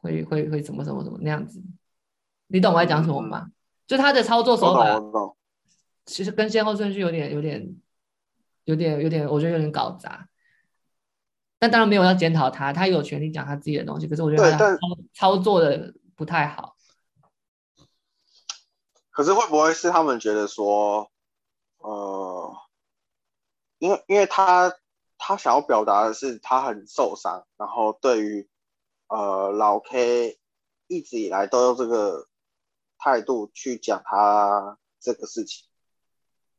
[0.01, 1.61] 会会会什么什么什么那样子，
[2.47, 3.45] 你懂我在讲什么吗？
[3.47, 3.51] 嗯、
[3.87, 4.99] 就他的操作手法，
[6.05, 7.75] 其实跟先后顺序有点有点
[8.65, 10.29] 有点有点，我觉得有点搞砸。
[11.59, 14.07] 但当然没有要检讨他，他有权利讲他自己的东西。
[14.07, 14.77] 可是我觉得他操
[15.13, 16.75] 操作的不太好。
[19.09, 21.09] 可是会不会是他们觉得说，
[21.89, 22.55] 呃，
[23.77, 24.73] 因为因为他
[25.17, 28.49] 他想要表达的是他很受伤，然后对于
[29.07, 30.39] 呃老 K
[30.87, 32.27] 一直以来都用这个
[32.97, 35.67] 态度去讲他这个事情，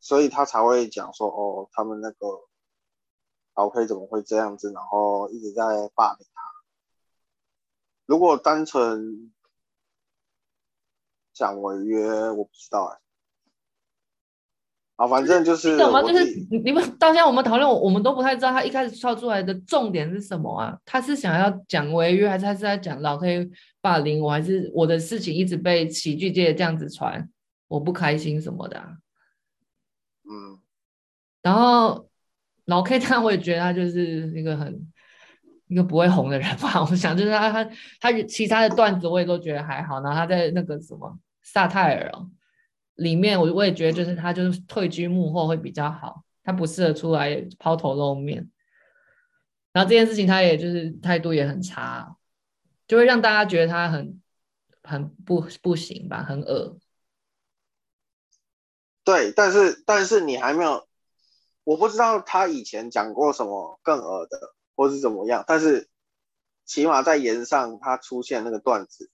[0.01, 2.49] 所以他才会讲说哦，他们那个。
[3.55, 4.71] 老 K 怎么会这样子？
[4.71, 6.41] 然后一直在霸凌他。
[8.07, 9.35] 如果单纯
[11.33, 13.01] 讲违约，我不知道哎、
[14.99, 16.03] 啊，反正就是什么？
[16.03, 20.77] 就是你们到现在我们讨论，我们都不太知道他一开始跳出来的重点是什么啊？
[20.85, 23.49] 他是想要讲违约，还是他是在讲老 K
[23.81, 27.29] 霸凌我，还是我的事情一直被喜剧界这样子传，
[27.69, 28.97] 我不开心什么的、啊？
[30.29, 30.59] 嗯，
[31.43, 32.07] 然后。
[32.69, 34.79] 老 K，他我也觉得他就是一个很
[35.69, 36.83] 一个不会红的人吧。
[36.83, 37.65] 我想就是他他
[37.99, 40.03] 他其他的段子我也都觉得还好。
[40.03, 42.29] 然后他在那个什么萨泰尔哦
[42.99, 46.23] 里面，我我也觉得就是他就是退居幕后会比较好。
[46.45, 48.51] 他不适合出来抛头露面。
[49.73, 52.17] 然后这件事情他也就是态度也很差，
[52.87, 54.21] 就会让大家觉得他很
[54.83, 56.79] 很不不行吧，很恶。
[59.05, 60.87] 对，但是但是你还没有。
[61.65, 65.91] 我不知道他以前讲过什么更恶的，或是怎么样，但是
[66.65, 69.11] 起码在言上他出现那个段子，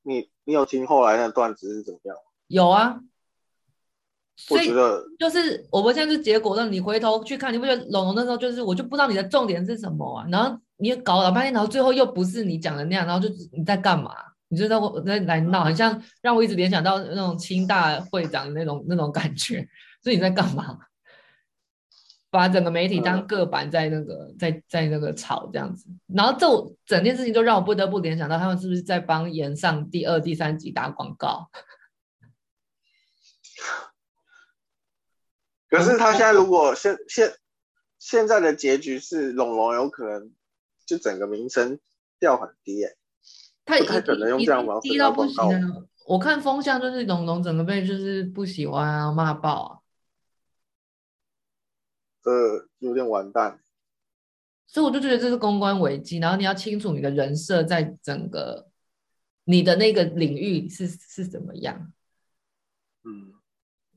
[0.00, 2.16] 你你有听后来那段子是怎么样？
[2.46, 3.00] 有啊，
[4.48, 10.26] 我觉得就是我们现在是结果，让你回头去看，你不觉得龙龙那时候就是我就不知道你的重点是什么啊？
[10.30, 14.14] 然后你搞了半天，然后最后又不是你讲的那样，然后就你在干嘛？
[14.48, 19.68] 你就在我在来闹，很像让我一直联想到那种清大会长的那种那种感觉，
[20.02, 20.78] 所以你在干嘛？
[22.32, 26.46] 把整个媒体当个板，在那个、嗯、在在那个炒这样子，然后这
[26.86, 31.50] 整件事情就让我不得不联想到，他们是不是在帮炎上第二、第三集打广告？
[35.70, 37.32] 可是他现在如果现现
[37.98, 40.32] 现在的结局是龙龙有可能
[40.84, 41.78] 就整个名声
[42.18, 42.94] 掉很低哎，
[43.64, 45.48] 他不太可能用这样方式打广告。
[46.06, 49.78] 我看风向就是龙龙整个被就是不喜欢啊骂爆啊。
[52.22, 52.30] 这
[52.78, 53.60] 有点完蛋。
[54.66, 58.68] 所以我就觉得这是公关危机，然后你要清楚你的人设在整个
[59.44, 61.92] 你的那个领域是是怎么样。
[63.04, 63.34] 嗯，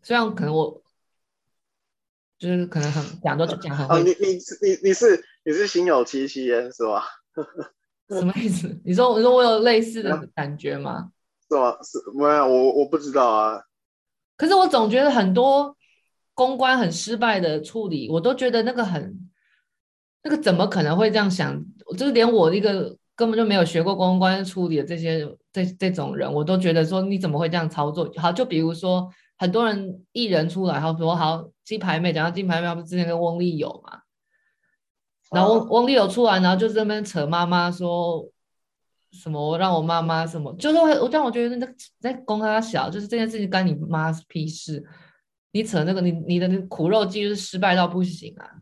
[0.04, 0.83] 虽然可能我
[2.44, 7.06] 就是可能很讲都讲很会，哦、你你你你是你是心有戚戚焉是吧？
[8.10, 8.68] 什么意思？
[8.84, 11.10] 你说你说我有类似的感觉吗？
[11.50, 11.72] 是吗？
[11.82, 13.62] 是没有我我不知道啊。
[14.36, 15.74] 可是我总觉得很多
[16.34, 19.30] 公关很失败的处理，我都觉得那个很。
[20.26, 21.62] 那个怎么可能会这样想？
[21.98, 28.10] 就是连我一个根本就没有学过公关处理的这些这这种人，我都觉得说你怎么会这样操作？
[28.16, 34.02] 好，就比如说很多人艺人出来，好说好鸡排妹，讲到鸡排妹，不是之前跟翁立友嘛？
[35.32, 38.30] 然后翁翁立友出来，然后就在那边扯妈妈说
[39.12, 41.68] 什么我让我妈妈什么，就是我让我觉得那
[42.00, 44.84] 在公他小，就是这件事情干你妈屁事？
[45.52, 48.62] 你扯那个你你的苦肉计就是失败到不行啊！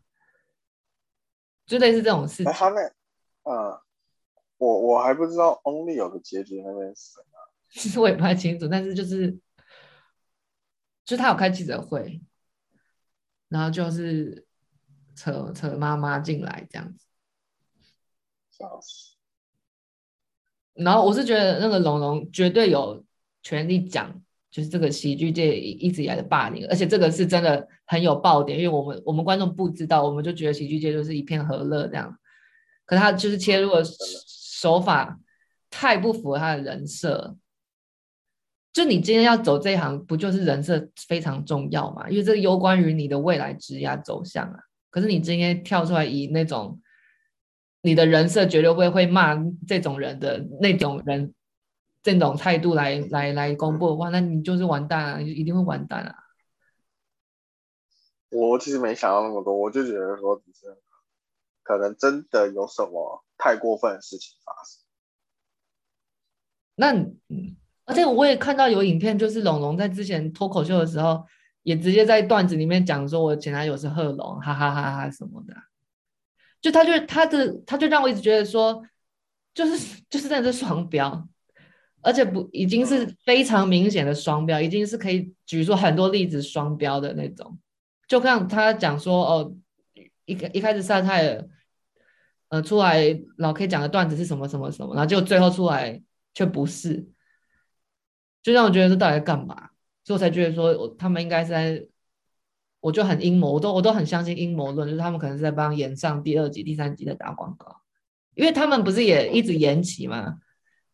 [1.64, 2.52] 就类似这种事情。
[2.52, 2.84] 他们，
[3.44, 3.80] 嗯，
[4.58, 7.26] 我我还不知道 Only 有个结局那边是什么。
[7.70, 9.34] 其 实我也不太清楚，但是就是，
[11.06, 12.20] 就他有开记者会，
[13.52, 14.46] 然后就是
[15.14, 17.06] 扯扯妈妈进来这样子。
[18.50, 19.16] 笑死。
[20.74, 23.04] 然后我是觉得那个龙龙绝对有
[23.42, 24.20] 权利讲。
[24.52, 32.14] 就是这个喜剧界一直以来的霸凌，而且这个是真的很有爆点，因为我们我们观众不知道，我们就觉得喜剧界就是一片和乐这样，
[32.84, 35.18] 可他就是切入的手法
[35.70, 37.34] 太不符合他的人设。
[38.72, 42.08] 就你今天要走这一行，不就是人设非常重要嘛？
[42.08, 44.58] 因为这个攸关于你的未来职业走向啊。
[44.90, 46.80] 可是你今天跳出来以那种
[47.82, 51.34] 你的人设绝对会会骂这种人的那种人。
[52.04, 56.16] 这种态度来来来公布的话，那你就是完蛋啊，你一定会完蛋啊！
[58.30, 60.76] 我其实没想到那么多，我就觉得说，只是
[61.62, 64.82] 可能真的有什么太过分的事情发生。
[66.74, 66.92] 那
[67.28, 71.24] 嗯，而且我也看到有影片，就是龙龙在之前脱口秀的时候，
[71.62, 75.54] 也直接在段子里面讲说，我前男友是贺龙，哈哈哈哈什么的。
[76.60, 78.82] 就他就他的他就让我一直觉得说，
[79.54, 81.28] 就是就是在这双标。
[82.04, 87.56] 而且不已经是非常明显的双标，已经是可以举出很多例子双标的那种。
[88.08, 89.54] 就像他讲说，哦，
[90.24, 91.48] 一一开始萨泰尔，
[92.48, 96.02] 呃，出来老 K 讲的段子是什么什么什么，然后结果最后出来
[96.34, 97.06] 却不是，
[98.42, 99.70] 就让我觉得这到底在干嘛？
[100.04, 101.86] 所以我才觉得说，我他们应该是在，
[102.80, 107.76] 我就很阴谋，我都我都很相信阴谋论，就是他们可能是在帮演上第二集、第三集在打广告，
[108.34, 110.38] 因为他们不是也一直延期吗？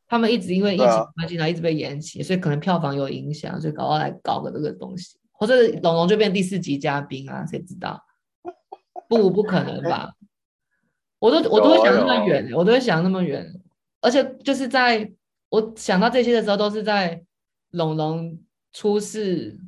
[0.06, 7.44] 他们一直因为疫情关系，然后一直被延期，所以可能票房有影响，所以搞到来搞个这个东西，或者龙龙就变第四集嘉宾啊？
[7.46, 8.02] 谁知道？
[9.08, 10.12] 不，不可能吧？
[11.18, 13.52] 我都我都会想那么远，我都会想那么远，
[14.00, 15.10] 而且就是在
[15.48, 17.22] 我想到这些的时候，都是在
[17.70, 18.38] 龙龙
[18.72, 19.58] 出事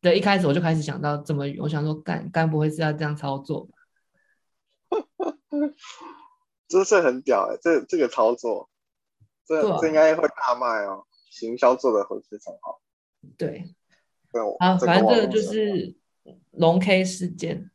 [0.00, 1.56] 的一开始，我就开始想到这么远。
[1.60, 3.74] 我想说，干干不会是要这样操作吧？
[6.68, 8.68] 这是很屌哎、欸，这这个操作。
[9.46, 12.80] 这、啊、这应该会大卖哦，行销做的会非常好。
[13.36, 13.74] 对，
[14.58, 15.94] 啊，反正这个就是
[16.52, 17.70] 龙 K 事件。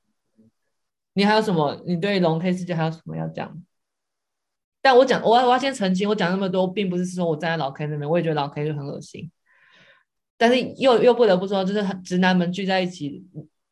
[1.14, 1.80] 你还有什么？
[1.86, 3.62] 你对龙 K 事件还有什么要讲？
[4.82, 9.32] 但我讲，我要我要先澄清，我讲那么多，并不是说我站在老 K 那边，我也觉得老 K 就很恶心。
[10.40, 13.24] 但是又又不得不说，就是直男们聚在一起，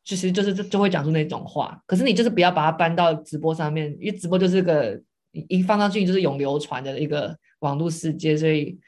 [0.04, 1.82] 其实就是就就会讲出那种话。
[1.86, 5.02] 可是你就是不要把它搬到直播上面，因为直播就是个
[5.32, 7.36] 一放上去就是永流传的一个。
[7.60, 8.78] 网络世界，所以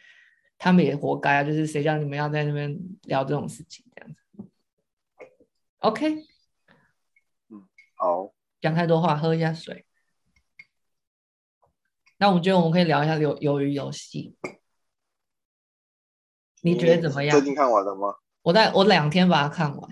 [0.56, 1.42] 他们也活该啊！
[1.42, 4.48] 就是谁叫你们要在那边聊这种事情，这样子。
[5.78, 6.08] OK，
[7.48, 7.66] 嗯，
[7.96, 9.84] 好，讲太多话，喝一下水。
[12.18, 14.36] 那我觉得我们可以聊一下鱿鱿鱼游戏，
[16.62, 17.36] 你觉得怎么样？
[17.36, 18.14] 最近看完了吗？
[18.42, 19.90] 我在我两天把它看完，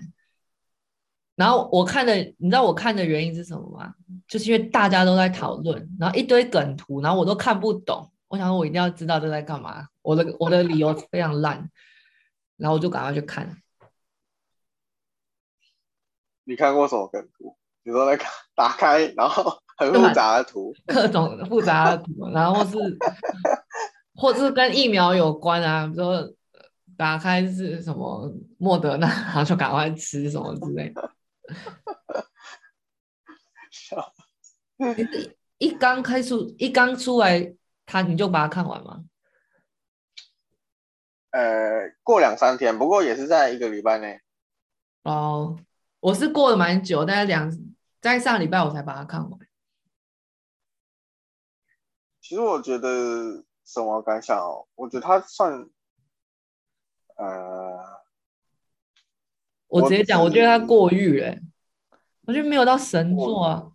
[1.35, 3.93] 然后我看的，你知道我看的原因是什么吗？
[4.27, 8.11] 就是因为大家都在讨论，然后一堆梗图，然后我都看不懂。
[8.27, 9.87] 我想说，我一定要知道这在干嘛。
[10.01, 11.69] 我的我的理由非常烂，
[12.57, 13.57] 然后我就赶快去看。
[16.43, 17.55] 你看过什么梗图？
[17.83, 22.77] 你说那个打开，然后 很复杂的图，各种复杂的图，然后是
[24.15, 26.33] 或者是跟疫苗有关啊，比如说
[26.99, 31.15] 打开是什么莫德纳， 然后就赶快吃什么之类的。
[33.71, 34.13] 笑，
[35.59, 37.55] 一刚开出，一刚出来。
[37.85, 39.05] 他你就把它看完吗？
[41.31, 44.19] 呃，过两三天，不过也是在一个礼拜内。
[45.03, 45.57] 哦，
[46.01, 47.49] 我是过了蛮久，大概两
[48.01, 49.39] 在上礼拜我才把它看完。
[52.21, 54.67] 其实我觉得什么感想哦？
[54.75, 55.67] 我觉得它算，
[57.19, 58.01] 呃，
[59.67, 61.41] 我直接讲，我觉得它过誉哎，
[62.21, 63.71] 我觉得没有到神作啊。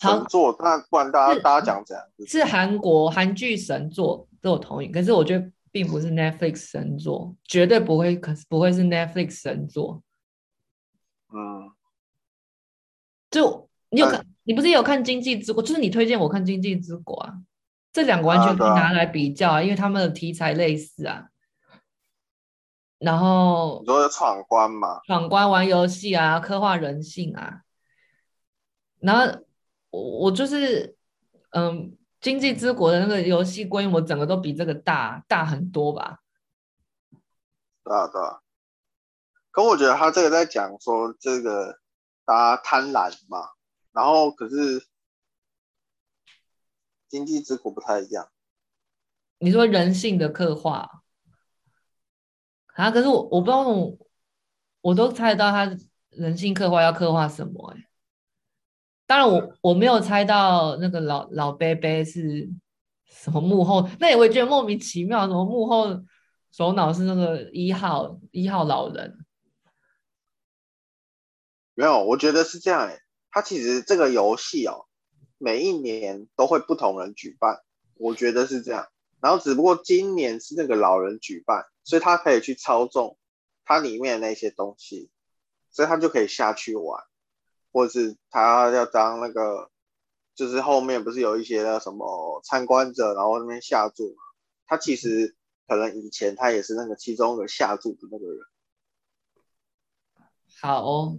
[0.00, 2.06] 神作，那不然大家大家讲怎样？
[2.26, 4.88] 是韩国韩剧神作，这我同意。
[4.88, 10.02] 可是我觉得并不是 Netflix 神作，绝对不会，可是不会是 Netflix 神作。
[11.28, 11.70] 嗯，
[13.30, 15.62] 就你有看，你不是也有看《经济之国》？
[15.66, 17.34] 就是你推荐我看《经济之国》啊，
[17.94, 21.28] 这两个完全可以拿来比较啊，因为他们的题材类似啊。
[22.98, 25.00] 然后你说闯关嘛？
[25.06, 27.62] 闯关玩游戏啊，刻画人性啊，
[29.00, 29.42] 然后。
[29.96, 30.96] 我我就是，
[31.50, 36.18] 嗯，经济之国的那个游戏规模，整个都比这个大大很多吧？
[37.84, 38.40] 对啊，对啊。
[39.52, 41.78] 可我觉得他这个在讲说，这个
[42.24, 43.50] 大家贪婪嘛，
[43.92, 44.84] 然后可是
[47.14, 48.28] 经济之苦不太一样。
[49.38, 50.90] 你说人性的刻画
[52.74, 52.90] 啊？
[52.90, 53.96] 可是我我不知道我，
[54.80, 55.78] 我都猜得到他
[56.10, 57.86] 人性刻画要刻画什么哎、欸。
[59.06, 62.50] 当然我，我我没有猜到那个老老伯伯是
[63.06, 65.86] 什么幕后，那也会觉得莫名其妙，什么幕后
[66.50, 69.24] 首脑是那个一号一号老人？
[71.74, 72.98] 没有，我觉得是这样哎，
[73.30, 74.86] 他其实这个游戏哦，
[75.44, 77.62] 每一年都会不同人举办，
[77.96, 78.88] 我觉得是这样。
[79.20, 83.18] 然后只不过今年是那个老人举办，所以他可以去操纵
[83.64, 85.10] 它里面的那些东西，
[85.70, 87.04] 所以他就可以下去玩。
[87.72, 89.68] 或是他要当那个，
[90.34, 94.22] 就是后面不是有一些那什么参观者，然后那边下注嘛？
[94.66, 95.34] 他其实
[95.66, 98.38] 可能以前他也是那个其中一个下注的那个人。
[100.60, 101.18] 好哦，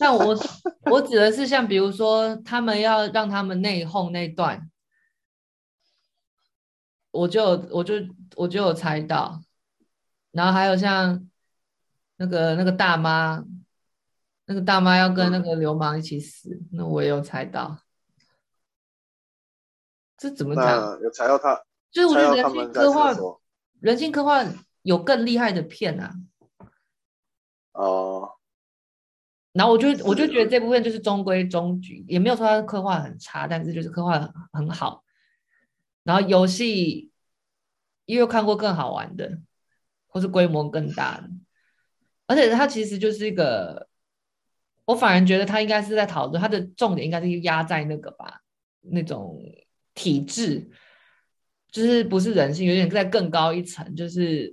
[0.00, 0.36] 那我
[0.90, 4.68] 我指的是像比如说他们要让他们内讧那段，
[7.12, 7.94] 我就我就
[8.34, 9.40] 我就有猜到，
[10.32, 11.28] 然后还有像
[12.16, 13.44] 那个那个大妈。
[14.46, 17.78] 那个大妈要跟那个流氓一起死，嗯、那我也有猜到。
[20.16, 21.00] 这怎么讲？
[21.00, 23.14] 有猜到他，就是我觉得人性刻画，
[23.78, 24.44] 人性刻画
[24.82, 26.14] 有更厉害的片啊。
[27.74, 28.39] 哦。
[29.52, 35.04] 然后我就我就觉得这部分就是中规中矩，也没有说他刻画很差，但是就是刻画很很好。
[36.02, 37.10] 然后游戏
[38.06, 39.38] 又有看过更好玩的，
[40.06, 41.30] 或是规模更大的，
[42.26, 43.88] 而且它其实就是一个。
[44.86, 48.40] 我反而觉得它应该是在讨论，它的重点应该是压在那个吧，
[48.80, 49.40] 那种
[49.94, 50.68] 体制，
[51.70, 54.52] 就是不是人性，有点在更高一层，就是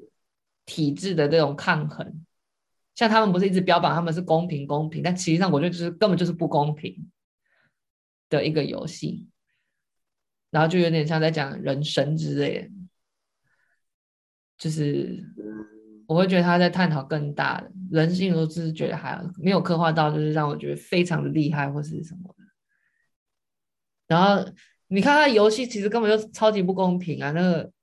[0.64, 2.24] 体制的这种抗衡。
[2.98, 7.10] 像他们不是一直标榜他们是公平公平，但实际上我觉得就是根本就是不公平
[8.28, 9.26] 的一个游戏，
[10.52, 12.70] 然后就有点像在讲人生之类的，
[14.58, 15.24] 就是。
[16.10, 22.46] 我会觉得他在探讨更大的人性，我只是觉得还没有刻画到，就是让我觉得非常的厉害或是什么的。
[24.08, 24.50] 然后
[24.88, 27.74] 你看他游戏其实根本就超级不公平啊，那个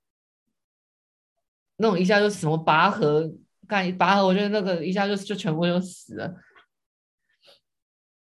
[1.77, 3.31] 那种一下就什么拔河，
[3.67, 6.35] 干拔河，我觉得那个一下就就全部就死了。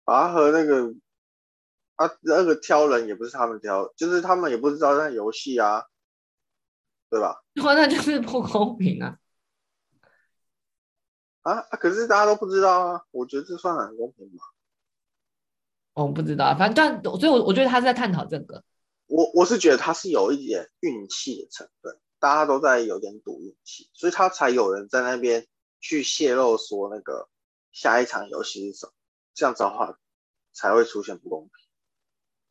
[0.04, 0.94] 拔河那个
[1.96, 5.86] 啊，那个挑人也不是他们挑，就是他们也不知道那游戏啊，
[7.10, 7.44] 对吧？
[7.56, 9.18] 那就是不公平啊。
[11.42, 14.44] 啊，可是大家都不知道啊，我觉得这算很公平吧？
[15.94, 18.64] 我不知道，反正所以我我觉得他是在探讨这个。
[19.08, 25.48] 我我是觉得他是有一点运气的成分，大家都在有点赌运气，所以他才有人在那边
[25.80, 27.30] 去泄露说那个
[27.72, 28.94] 下一场游戏是什么，
[29.34, 29.98] 这样子的话
[30.54, 31.52] 才会出现不公平。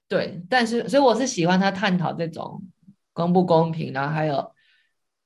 [0.09, 2.63] 对，但是所以我是喜欢他探讨这种
[3.13, 4.53] 公不公平，然后还有。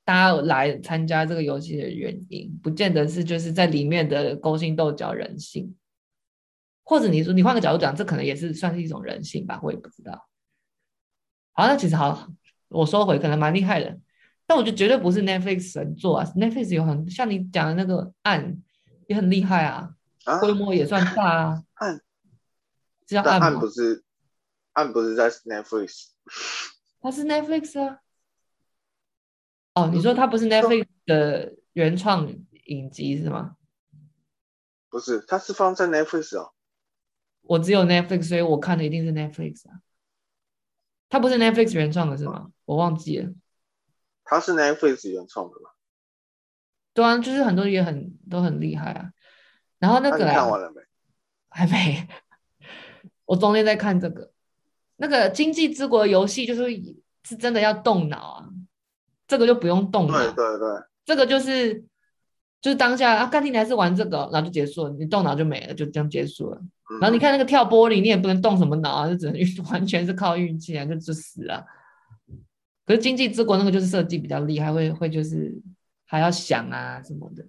[0.05, 5.77] 大家来参加这个游戏的原因，不见得是就是在里面的勾心斗角人性，
[6.83, 10.29] 或者你说你换个角度讲，这可能也是算是一种人性吧，我也不知道。
[11.53, 12.29] 好，那其实好，
[12.67, 13.97] 我收回，可能蛮厉害的，
[14.53, 18.63] 但我觉得绝对不是 Netflix 神作啊，Netflix 有很像你讲的那个案
[19.09, 19.95] 也很厉害啊，
[20.41, 21.63] 规模也算大啊。
[21.73, 22.03] 案，
[23.07, 23.19] 这？
[23.19, 24.05] 案不是，
[24.73, 26.09] 案不是在 Netflix，
[27.01, 28.01] 它是 Netflix 啊。
[29.73, 32.31] 哦，你说它不是 Netflix 的原创
[32.67, 33.57] 影集是吗？
[34.91, 36.53] 不是，它是放在 Netflix 哦。
[37.41, 39.81] 我只有 Netflix，所以我看的一定是 Netflix 啊。
[41.09, 42.51] 它不是 Netflix 原创的是吗？
[42.67, 43.33] 我忘记了。
[44.33, 45.71] 它是 Netflix 原创的吗？
[46.95, 49.11] 对啊，就是很多也很都很厉害啊。
[49.79, 50.81] 然后那个、看完了没？
[51.49, 52.09] 还没。
[53.25, 54.31] 我中间在看这个，
[54.97, 56.63] 那个《经济之国》的游戏就是
[57.25, 58.49] 是真的要动脑啊，
[59.27, 60.19] 这个就不用动脑。
[60.19, 61.75] 对对对，这个就是
[62.61, 66.59] 就是当下啊，干你还是玩这个，然后就结束了，你动脑就没了，就这样结束了。
[66.91, 69.35] 嗯、然后你看那个跳玻璃，你也不能动什么脑啊，就只能
[69.73, 71.65] 完全是靠运气啊，就就死了。
[72.93, 75.59] 可是《经济之国》那个就是设计比较厉害，会会就是
[76.05, 77.49] 还要想啊什么的。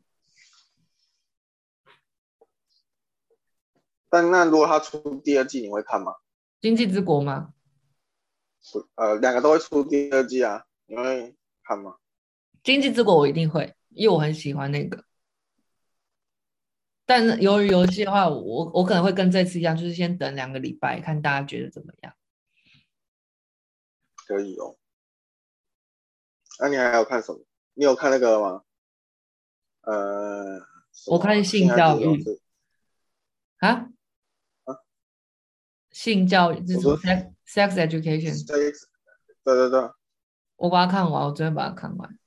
[4.09, 6.13] 但那如果他出第二季，你会看吗？
[6.61, 7.53] 经济之国吗？
[8.95, 11.97] 呃，两个都会出第二季啊，你会看吗？
[12.63, 15.03] 经济之国我一定会，因为我很喜欢那个。
[17.05, 22.13] 但由于游戏的话，我我可能会跟这次一样，就是先等两个礼拜，看大家觉得怎么样。
[24.25, 24.77] 可以哦。
[26.64, 27.41] 那、啊、你还有看什么？
[27.74, 28.64] 你有看那个吗？
[29.82, 30.61] 呃，
[31.07, 32.24] 我看性教育。
[33.57, 33.89] 啊？
[35.91, 38.47] 性教育是说 sex sex education。
[38.47, 38.72] 对
[39.43, 39.91] 对对，
[40.55, 42.18] 我把它看完，我昨天把它看完。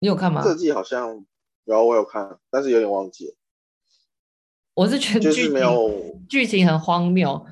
[0.00, 0.42] 你有看吗？
[0.44, 1.24] 这季好像
[1.64, 3.34] 有，我有看，但是有点忘记了。
[4.74, 7.46] 我是觉得剧情没有剧情很荒谬，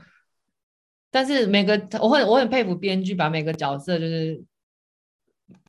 [1.11, 4.43] 但是每个我很我很佩服编剧，把每个角色就是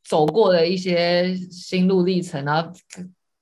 [0.04, 2.72] 走过的一些心路历程，然后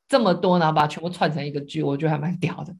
[0.08, 2.76] 这么多，然后把它全部串成一个剧，我觉得还蛮屌的。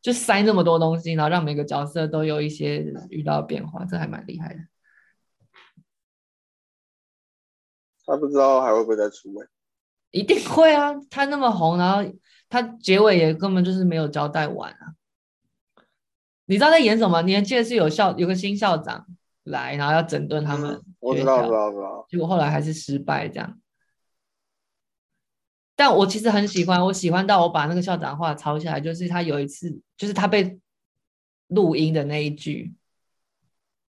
[0.00, 4.60] 就塞那么多东西，然后让每个角色都有一些遇到变化，这还蛮厉害的。
[8.06, 9.46] 他不知道还会不会再出位？
[10.10, 10.94] 一定会啊！
[11.10, 12.02] 他那么红，然后
[12.48, 14.94] 他结尾也根本就是没有交代完啊。
[16.50, 17.22] 你知道在演什么？
[17.22, 19.06] 你还记得是有校有个新校长
[19.44, 20.84] 来，然后要整顿他们、嗯。
[20.98, 22.04] 我知道，知道，知道。
[22.10, 23.60] 结果后来还是失败这样。
[25.76, 30.58] 但我其实很喜欢，我喜欢到我把那个校长话抄下来，就是他有一次，就是他被
[31.46, 32.74] 录音的那一句，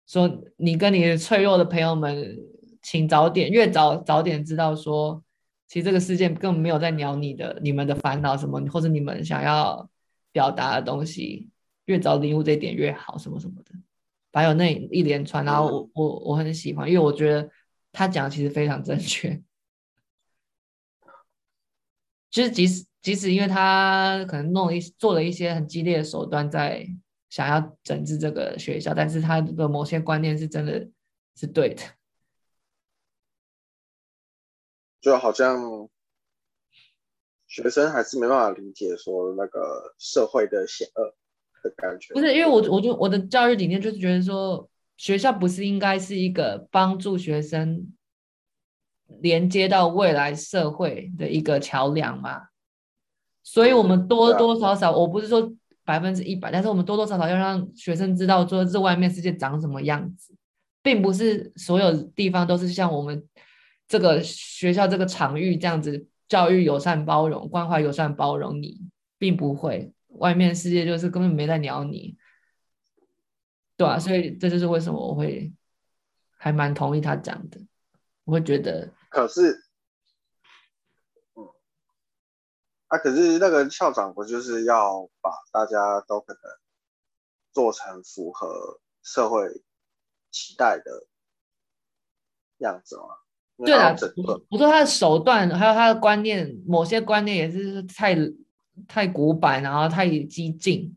[0.06, 2.38] 说你跟你脆弱的朋友们，
[2.84, 5.24] 请早点，越早早点知道说，
[5.68, 9.89] 其实这个世界根本没有在鸟你的，你们的烦恼什么，或者你们想要
[10.32, 11.49] 表达的东西，
[11.86, 13.72] 越早领悟这一点越好，什么什么的，
[14.32, 17.50] 还有那一连串，然后我我我很喜欢，因为我觉得
[17.92, 19.42] 他讲的其实非常正确。
[22.30, 26.88] 就是即使即使因为他可能弄了一做了一些很激烈的手段，在
[27.30, 30.90] 想要整治这个学校，但是他的某些观念是真的
[31.36, 31.84] 是对的，
[35.00, 35.88] 就好像
[37.46, 41.14] 学生还是没办法理解说那个社会的险恶
[41.64, 42.14] 的感觉。
[42.14, 47.91] 不是，因为我我就我的教育理念就是觉得说，学校不是应该是一个帮助学生。
[49.22, 52.47] 连接到未来社会的一个桥梁嘛，
[53.43, 55.53] 所以我们多多少少，我不是说
[55.86, 60.34] 百分之一百，但是我们多多少少要让学生知道，说这外面世界长什么样子，
[60.82, 63.24] 并不是所有地方都是像我们
[63.88, 68.82] 这个学校这个场域这样子，教育友善包容、关怀友善包容你，
[69.20, 69.91] 并不会，
[70.24, 72.18] 外面世界就是根本没在鸟你，
[73.76, 75.54] 对啊，所以这就是为什么我会
[76.38, 77.60] 还蛮同意他讲的，
[78.24, 78.94] 我会觉得。
[79.10, 79.66] 可是，
[81.36, 81.44] 嗯，
[82.88, 86.42] 啊，可是那个校长不就是要把大家都可能
[87.52, 89.62] 做成符合社会
[90.32, 91.06] 期待的
[92.60, 93.04] 样子吗？
[93.58, 93.94] 对啊，
[94.50, 98.16] 我说他的手段还有他的观念，某些观念也是太
[98.88, 100.96] 太古板，然后太激进。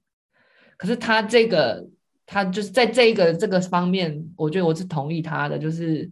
[0.76, 1.88] 可是他这个，
[2.24, 6.10] 他就是在这个这个方面，我觉得我是同意他的，就是。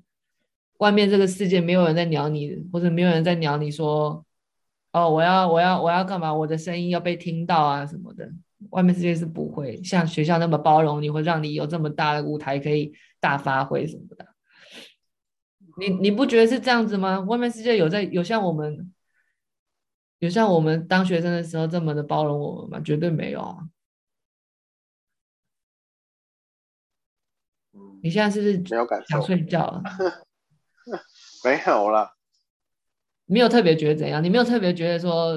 [0.79, 4.23] 外面这个世界没有人在鸟你，或者没有人在鸟你说，
[4.93, 6.35] 哦，我要我要我要干嘛？
[6.35, 8.29] 我的声音要被听到啊什么的。
[8.71, 14.27] 外面世界是不会像学校那么包容你，会让你有这么大的舞台可以大发挥什么的。
[15.79, 17.21] 你你不觉得是这样子吗？
[17.21, 18.93] 外面世界有在有像我们
[20.19, 22.81] 有像我们当学生的时候这么的包容我们吗？
[22.85, 23.57] 绝对没有啊。
[28.03, 28.63] 你现在是不是
[29.09, 29.83] 想睡觉了？
[31.45, 32.15] 没有啦，
[33.27, 34.23] 没有特别觉得怎样？
[34.23, 35.35] 你没有特别觉得说，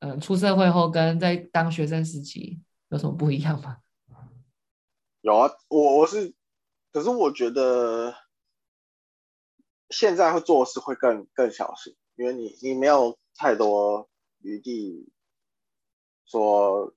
[0.00, 2.60] 嗯、呃，出社会后跟在当学生时期
[2.90, 3.78] 有什么不一样吗？
[5.22, 6.34] 有啊，我我是，
[6.92, 8.14] 可是我觉得
[9.88, 14.08] 现在会做事会更更小心，因为你你没有太多
[14.40, 15.12] 余地
[16.24, 16.94] 说，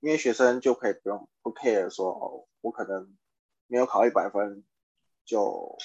[0.00, 3.16] 因为学生就可以不用不 care 说哦，我可能
[3.66, 4.64] 没有考一百分
[5.24, 5.76] 就。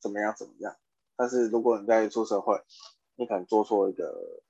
[0.00, 0.32] 怎么样？
[0.38, 0.76] 怎么样？
[1.16, 2.62] 但是如果你在出社会，
[3.16, 4.44] 你可能做错一个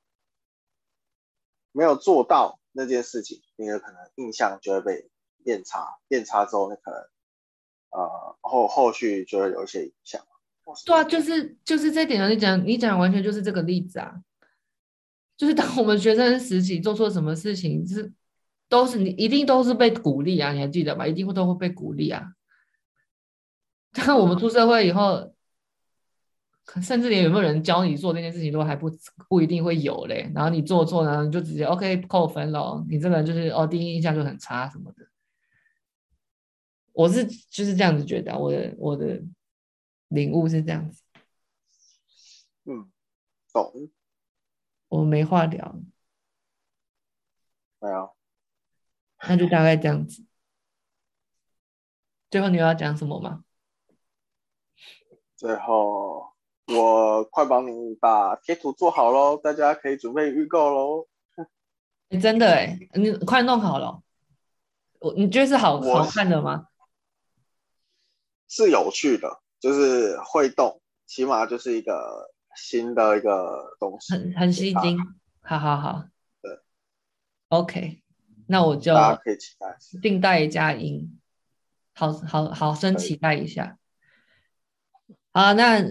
[1.72, 5.10] 没有做到那件事情，你的可能印象就会被
[5.42, 7.00] 变差，变差之后，你可能
[7.92, 10.22] 呃后后续就会有一些影响。
[10.84, 14.22] 对啊，就是就是这点啊，你讲你讲完全就是这个例子啊，
[15.38, 18.12] 就是当我们学生时期做错什么事情，就是
[18.68, 21.06] 都是你一定都是被鼓励啊，你还记得吗？
[21.06, 22.34] 一定会都会被鼓励啊。
[23.94, 25.32] 但我们出社会以后。
[26.82, 28.90] 甚至连有没有人教你做这件事情都还不
[29.26, 35.08] 不一定会有嘞，然后你做错呢，你就直接 OK 扣分喽，你这个人就是哦第一印象就很差什么的。
[36.92, 39.22] 我是就是这样子觉得，我的我的
[40.08, 41.02] 领悟是这样子。
[42.66, 42.92] 嗯，
[43.50, 43.88] 懂。
[44.88, 45.76] 我没话聊。
[47.80, 48.16] 没有。
[49.28, 50.24] 那就大概这样子。
[52.30, 53.44] 最后你要讲什么吗？
[55.36, 56.26] 最后。
[56.70, 61.08] 我快帮你把贴图做好喽，大家可以准备预购喽。
[62.08, 64.02] 你真的哎，你快弄好了。
[64.98, 66.66] 我你觉得是好好看的吗？
[68.48, 74.98] 是有趣的，就是会动，起码就是一个新的一个东西，很很吸睛。
[75.40, 76.04] 好好好，
[76.42, 76.58] 对
[77.48, 78.02] ，OK，
[78.46, 81.18] 那我就大家可以期待，定待佳音，
[81.94, 83.78] 好好好生期待一下。
[85.32, 85.84] 好，那。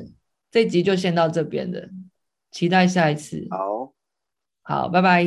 [0.49, 1.89] 这集就先到这边了，
[2.51, 3.45] 期待下一次。
[3.51, 3.93] 好，
[4.63, 5.25] 好，拜拜，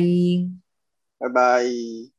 [1.19, 2.10] 拜拜。